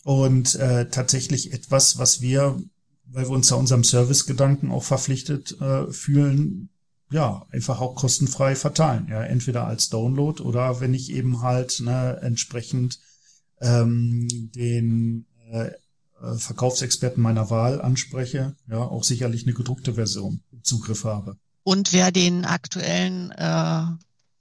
Und 0.02 0.54
äh, 0.56 0.88
tatsächlich 0.88 1.52
etwas, 1.52 1.98
was 1.98 2.20
wir, 2.20 2.60
weil 3.06 3.24
wir 3.24 3.30
uns 3.30 3.50
ja 3.50 3.56
unserem 3.56 3.84
Servicegedanken 3.84 4.70
auch 4.70 4.84
verpflichtet 4.84 5.60
äh, 5.60 5.90
fühlen, 5.92 6.70
ja, 7.10 7.46
einfach 7.50 7.80
auch 7.80 7.94
kostenfrei 7.94 8.56
verteilen. 8.56 9.08
Ja, 9.10 9.22
entweder 9.22 9.66
als 9.66 9.88
Download 9.88 10.42
oder 10.42 10.80
wenn 10.80 10.94
ich 10.94 11.12
eben 11.12 11.42
halt 11.42 11.80
ne, 11.80 12.18
entsprechend 12.22 12.98
ähm, 13.60 14.28
den 14.54 15.26
äh, 15.50 15.70
äh, 16.24 16.36
Verkaufsexperten 16.36 17.22
meiner 17.22 17.50
Wahl 17.50 17.80
anspreche, 17.80 18.56
ja, 18.68 18.78
auch 18.78 19.04
sicherlich 19.04 19.44
eine 19.44 19.54
gedruckte 19.54 19.94
Version 19.94 20.40
im 20.52 20.62
Zugriff 20.64 21.04
habe. 21.04 21.36
Und 21.62 21.92
wer 21.92 22.12
den 22.12 22.44
aktuellen 22.44 23.30
äh, 23.32 23.82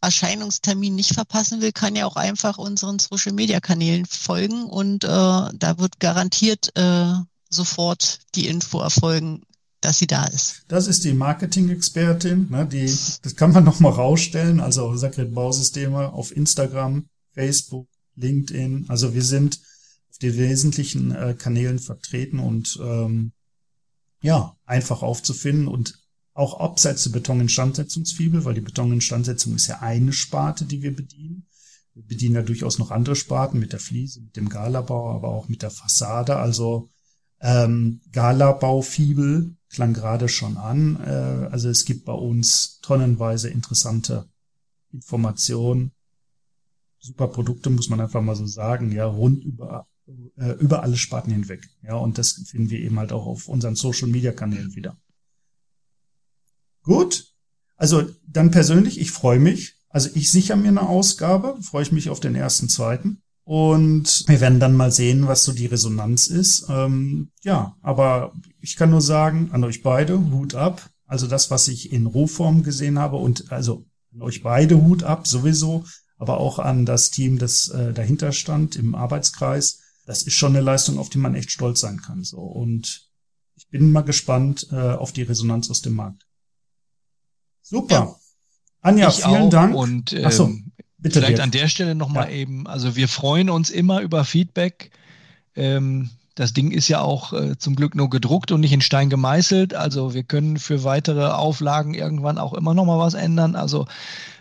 Erscheinungstermin 0.02 0.96
nicht 0.96 1.14
verpassen 1.14 1.62
will, 1.62 1.72
kann 1.72 1.96
ja 1.96 2.06
auch 2.06 2.18
einfach 2.18 2.58
unseren 2.58 3.00
Social 3.00 3.32
Media 3.32 3.60
Kanälen 3.62 4.06
folgen 4.06 4.66
und 4.66 5.06
äh, 5.06 5.08
da 5.08 5.76
wird 5.78 6.00
garantiert 6.00 6.76
äh, 6.76 7.14
sofort 7.50 8.20
die 8.36 8.48
Info 8.48 8.82
erfolgen, 8.82 9.44
dass 9.84 10.00
sie 10.00 10.08
da 10.08 10.26
ist. 10.26 10.64
Das 10.68 10.88
ist 10.88 11.04
die 11.04 11.14
Marketing-Expertin, 11.14 12.50
ne, 12.50 12.66
die, 12.66 12.86
das 13.22 13.36
kann 13.36 13.52
man 13.52 13.64
nochmal 13.66 13.94
rausstellen, 13.94 14.60
also 14.60 14.96
Sakret 14.96 15.34
Bausysteme 15.34 16.14
auf 16.14 16.36
Instagram, 16.36 17.06
Facebook, 17.34 17.88
LinkedIn. 18.16 18.86
Also 18.88 19.14
wir 19.14 19.24
sind 19.24 19.60
auf 20.10 20.18
den 20.20 20.38
wesentlichen 20.38 21.12
äh, 21.12 21.36
Kanälen 21.38 21.80
vertreten 21.80 22.40
und 22.40 22.80
ähm, 22.82 23.32
ja, 24.22 24.56
einfach 24.66 25.02
aufzufinden 25.02 25.68
und 25.68 26.00
auch 26.34 26.60
abseits 26.60 27.04
der 27.04 27.12
Betoninstandsetzungsfibel, 27.12 28.46
weil 28.46 28.56
die 28.56 28.62
Betoninstandsetzung 28.62 29.56
ist 29.56 29.68
ja 29.68 29.80
eine 29.80 30.14
Sparte, 30.14 30.66
die 30.66 30.82
wir 30.82 30.96
bedienen. 30.96 31.48
Wir 31.94 32.04
bedienen 32.04 32.36
ja 32.36 32.42
durchaus 32.42 32.80
noch 32.80 32.90
andere 32.90 33.16
Sparten 33.16 33.60
mit 33.60 33.72
der 33.72 33.80
Fliese, 33.80 34.22
mit 34.22 34.36
dem 34.36 34.50
Galabau, 34.50 35.14
aber 35.14 35.30
auch 35.30 35.48
mit 35.48 35.62
der 35.62 35.70
Fassade. 35.70 36.38
Also 36.38 36.90
ähm, 37.40 38.02
Galabau-Fibel 38.12 39.56
klang 39.74 39.94
gerade 39.94 40.30
schon 40.30 40.58
an. 40.58 41.00
Äh, 41.04 41.50
also 41.52 41.70
es 41.70 41.84
gibt 41.86 42.06
bei 42.06 42.14
uns 42.14 42.80
tonnenweise 42.82 43.50
interessante 43.50 44.30
Informationen, 44.92 45.92
super 47.00 47.28
Produkte, 47.28 47.70
muss 47.70 47.90
man 47.90 48.00
einfach 48.00 48.22
mal 48.22 48.36
so 48.36 48.46
sagen, 48.46 48.92
ja, 48.92 49.06
rund 49.06 49.44
über, 49.44 49.88
äh, 50.38 50.52
über 50.54 50.84
alle 50.84 50.96
Sparten 50.96 51.32
hinweg. 51.32 51.68
Ja, 51.82 51.96
und 51.96 52.18
das 52.18 52.34
finden 52.46 52.70
wir 52.70 52.80
eben 52.80 53.00
halt 53.00 53.12
auch 53.12 53.26
auf 53.26 53.50
unseren 53.50 53.76
Social 53.76 54.08
Media 54.08 54.32
Kanälen 54.32 54.76
wieder. 54.76 54.96
Gut. 56.84 57.34
Also 57.76 58.08
dann 58.28 58.52
persönlich, 58.52 59.00
ich 59.00 59.12
freue 59.12 59.40
mich. 59.40 59.76
Also 59.90 60.10
ich 60.14 60.32
sichere 60.32 60.58
mir 60.58 60.70
eine 60.70 60.88
Ausgabe, 60.88 61.62
freue 61.62 61.84
ich 61.84 61.92
mich 61.92 62.10
auf 62.10 62.20
den 62.20 62.36
ersten, 62.36 62.70
zweiten. 62.70 63.23
Und 63.46 64.24
wir 64.28 64.40
werden 64.40 64.60
dann 64.60 64.76
mal 64.76 64.92
sehen, 64.92 65.28
was 65.28 65.44
so 65.44 65.52
die 65.52 65.66
Resonanz 65.66 66.28
ist. 66.28 66.66
Ähm, 66.70 67.32
ja, 67.42 67.76
aber 67.82 68.34
ich 68.62 68.78
kann 68.78 68.90
nur 68.90 69.02
sagen, 69.02 69.50
an 69.52 69.64
euch 69.64 69.84
beide, 69.84 70.18
Hut 70.32 70.56
ab. 70.56 70.90
Also 71.06 71.28
das, 71.28 71.52
was 71.52 71.68
ich 71.68 71.92
in 71.92 72.06
Rohform 72.06 72.64
gesehen 72.64 72.98
habe 72.98 73.18
und 73.18 73.52
also 73.52 73.86
an 74.14 74.22
euch 74.22 74.44
beide 74.44 74.82
Hut 74.82 75.04
ab 75.04 75.28
sowieso, 75.28 75.84
aber 76.18 76.40
auch 76.40 76.58
an 76.60 76.86
das 76.86 77.12
Team, 77.12 77.38
das 77.38 77.68
äh, 77.68 77.94
dahinter 77.94 78.32
stand 78.32 78.78
im 78.78 78.96
Arbeitskreis. 78.96 79.80
Das 80.06 80.24
ist 80.24 80.34
schon 80.34 80.56
eine 80.56 80.64
Leistung, 80.64 80.98
auf 80.98 81.10
die 81.10 81.18
man 81.18 81.36
echt 81.36 81.52
stolz 81.52 81.82
sein 81.82 82.02
kann. 82.02 82.24
So 82.24 82.40
und 82.40 83.10
ich 83.56 83.68
bin 83.70 83.92
mal 83.92 84.02
gespannt 84.02 84.68
äh, 84.72 84.76
auf 84.76 85.12
die 85.12 85.24
Resonanz 85.24 85.70
aus 85.70 85.82
dem 85.82 85.96
Markt. 85.96 86.26
Super. 87.62 87.96
Ja, 87.96 88.16
Anja, 88.82 89.12
vielen 89.12 89.50
Dank. 89.50 89.76
Und 89.76 90.14
ähm, 90.14 90.24
Ach 90.26 90.32
so, 90.32 90.54
bitte 91.04 91.20
vielleicht 91.20 91.38
Dirk. 91.38 91.44
an 91.44 91.52
der 91.52 91.68
Stelle 91.68 91.96
nochmal 91.96 92.30
ja. 92.30 92.38
eben, 92.38 92.66
also 92.68 92.96
wir 92.96 93.08
freuen 93.08 93.50
uns 93.50 93.70
immer 93.70 94.02
über 94.02 94.26
Feedback. 94.26 94.92
Ähm, 95.56 96.10
das 96.36 96.54
Ding 96.54 96.72
ist 96.72 96.88
ja 96.88 97.02
auch 97.02 97.34
äh, 97.34 97.58
zum 97.58 97.76
Glück 97.76 97.94
nur 97.94 98.10
gedruckt 98.10 98.52
und 98.52 98.62
nicht 98.62 98.74
in 98.74 98.82
Stein 98.82 99.10
gemeißelt. 99.10 99.76
Also 99.76 100.16
wir 100.16 100.24
können 100.24 100.58
für 100.58 100.84
weitere 100.84 101.28
Auflagen 101.28 101.94
irgendwann 101.94 102.40
auch 102.40 102.54
immer 102.54 102.74
noch 102.74 102.86
mal 102.86 102.98
was 102.98 103.14
ändern. 103.14 103.56
Also 103.56 103.86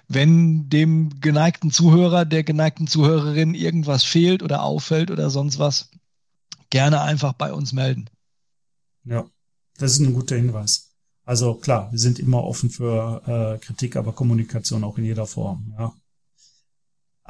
wenn 0.09 0.71
dem 0.71 1.21
geneigten 1.21 1.71
Zuhörer, 1.71 2.25
der 2.25 2.45
geneigten 2.45 2.87
Zuhörerin 2.87 3.55
irgendwas 3.55 4.05
fehlt 4.05 4.43
oder 4.43 4.63
auffällt 4.63 5.11
oder 5.11 5.29
sonst 5.29 5.59
was, 5.59 5.91
gerne 6.71 7.03
einfach 7.03 7.35
bei 7.35 7.53
uns 7.53 7.73
melden. 7.73 8.09
Ja, 9.05 9.27
das 9.77 9.93
ist 9.93 10.01
ein 10.01 10.15
guter 10.15 10.37
Hinweis. 10.37 10.93
Also 11.25 11.55
klar, 11.55 11.91
wir 11.91 11.99
sind 11.99 12.19
immer 12.19 12.43
offen 12.43 12.71
für 12.71 13.23
äh, 13.27 13.65
Kritik, 13.65 13.97
aber 13.97 14.13
Kommunikation 14.13 14.83
auch 14.83 14.99
in 14.99 15.05
jeder 15.05 15.27
Form. 15.27 15.75
Ja. 15.79 15.93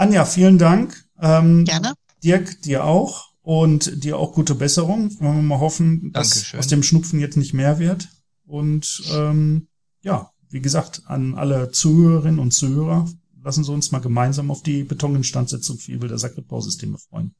Anja, 0.02 0.24
vielen 0.24 0.58
Dank. 0.58 1.04
Ähm, 1.20 1.64
gerne. 1.64 1.94
Dirk, 2.24 2.60
dir 2.62 2.82
auch 2.84 3.30
und 3.40 4.02
dir 4.02 4.18
auch 4.18 4.32
gute 4.32 4.56
Besserung. 4.56 5.16
Wollen 5.20 5.36
wir 5.36 5.42
mal 5.42 5.60
hoffen, 5.60 6.10
dass 6.12 6.30
Dankeschön. 6.30 6.58
aus 6.58 6.66
dem 6.66 6.82
Schnupfen 6.82 7.20
jetzt 7.20 7.36
nicht 7.36 7.54
mehr 7.54 7.78
wird. 7.78 8.08
Und 8.44 9.00
ähm, 9.14 9.68
ja, 10.02 10.32
wie 10.50 10.60
gesagt, 10.60 11.02
an 11.06 11.36
alle 11.36 11.70
Zuhörerinnen 11.70 12.40
und 12.40 12.50
Zuhörer, 12.50 13.08
lassen 13.44 13.62
Sie 13.62 13.72
uns 13.72 13.92
mal 13.92 14.00
gemeinsam 14.00 14.50
auf 14.50 14.64
die 14.64 14.82
Betoninstandsetzung 14.82 15.78
für 15.78 15.92
Übel 15.92 16.08
der 16.08 16.18
Sakret-Bausysteme 16.18 16.98
freuen. 16.98 17.36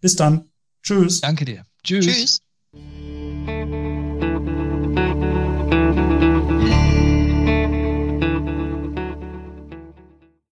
Bis 0.00 0.14
dann. 0.14 0.52
Tschüss. 0.84 1.20
Danke 1.20 1.44
dir. 1.44 1.64
Tschüss. 1.82 2.06
Tschüss. 2.06 2.40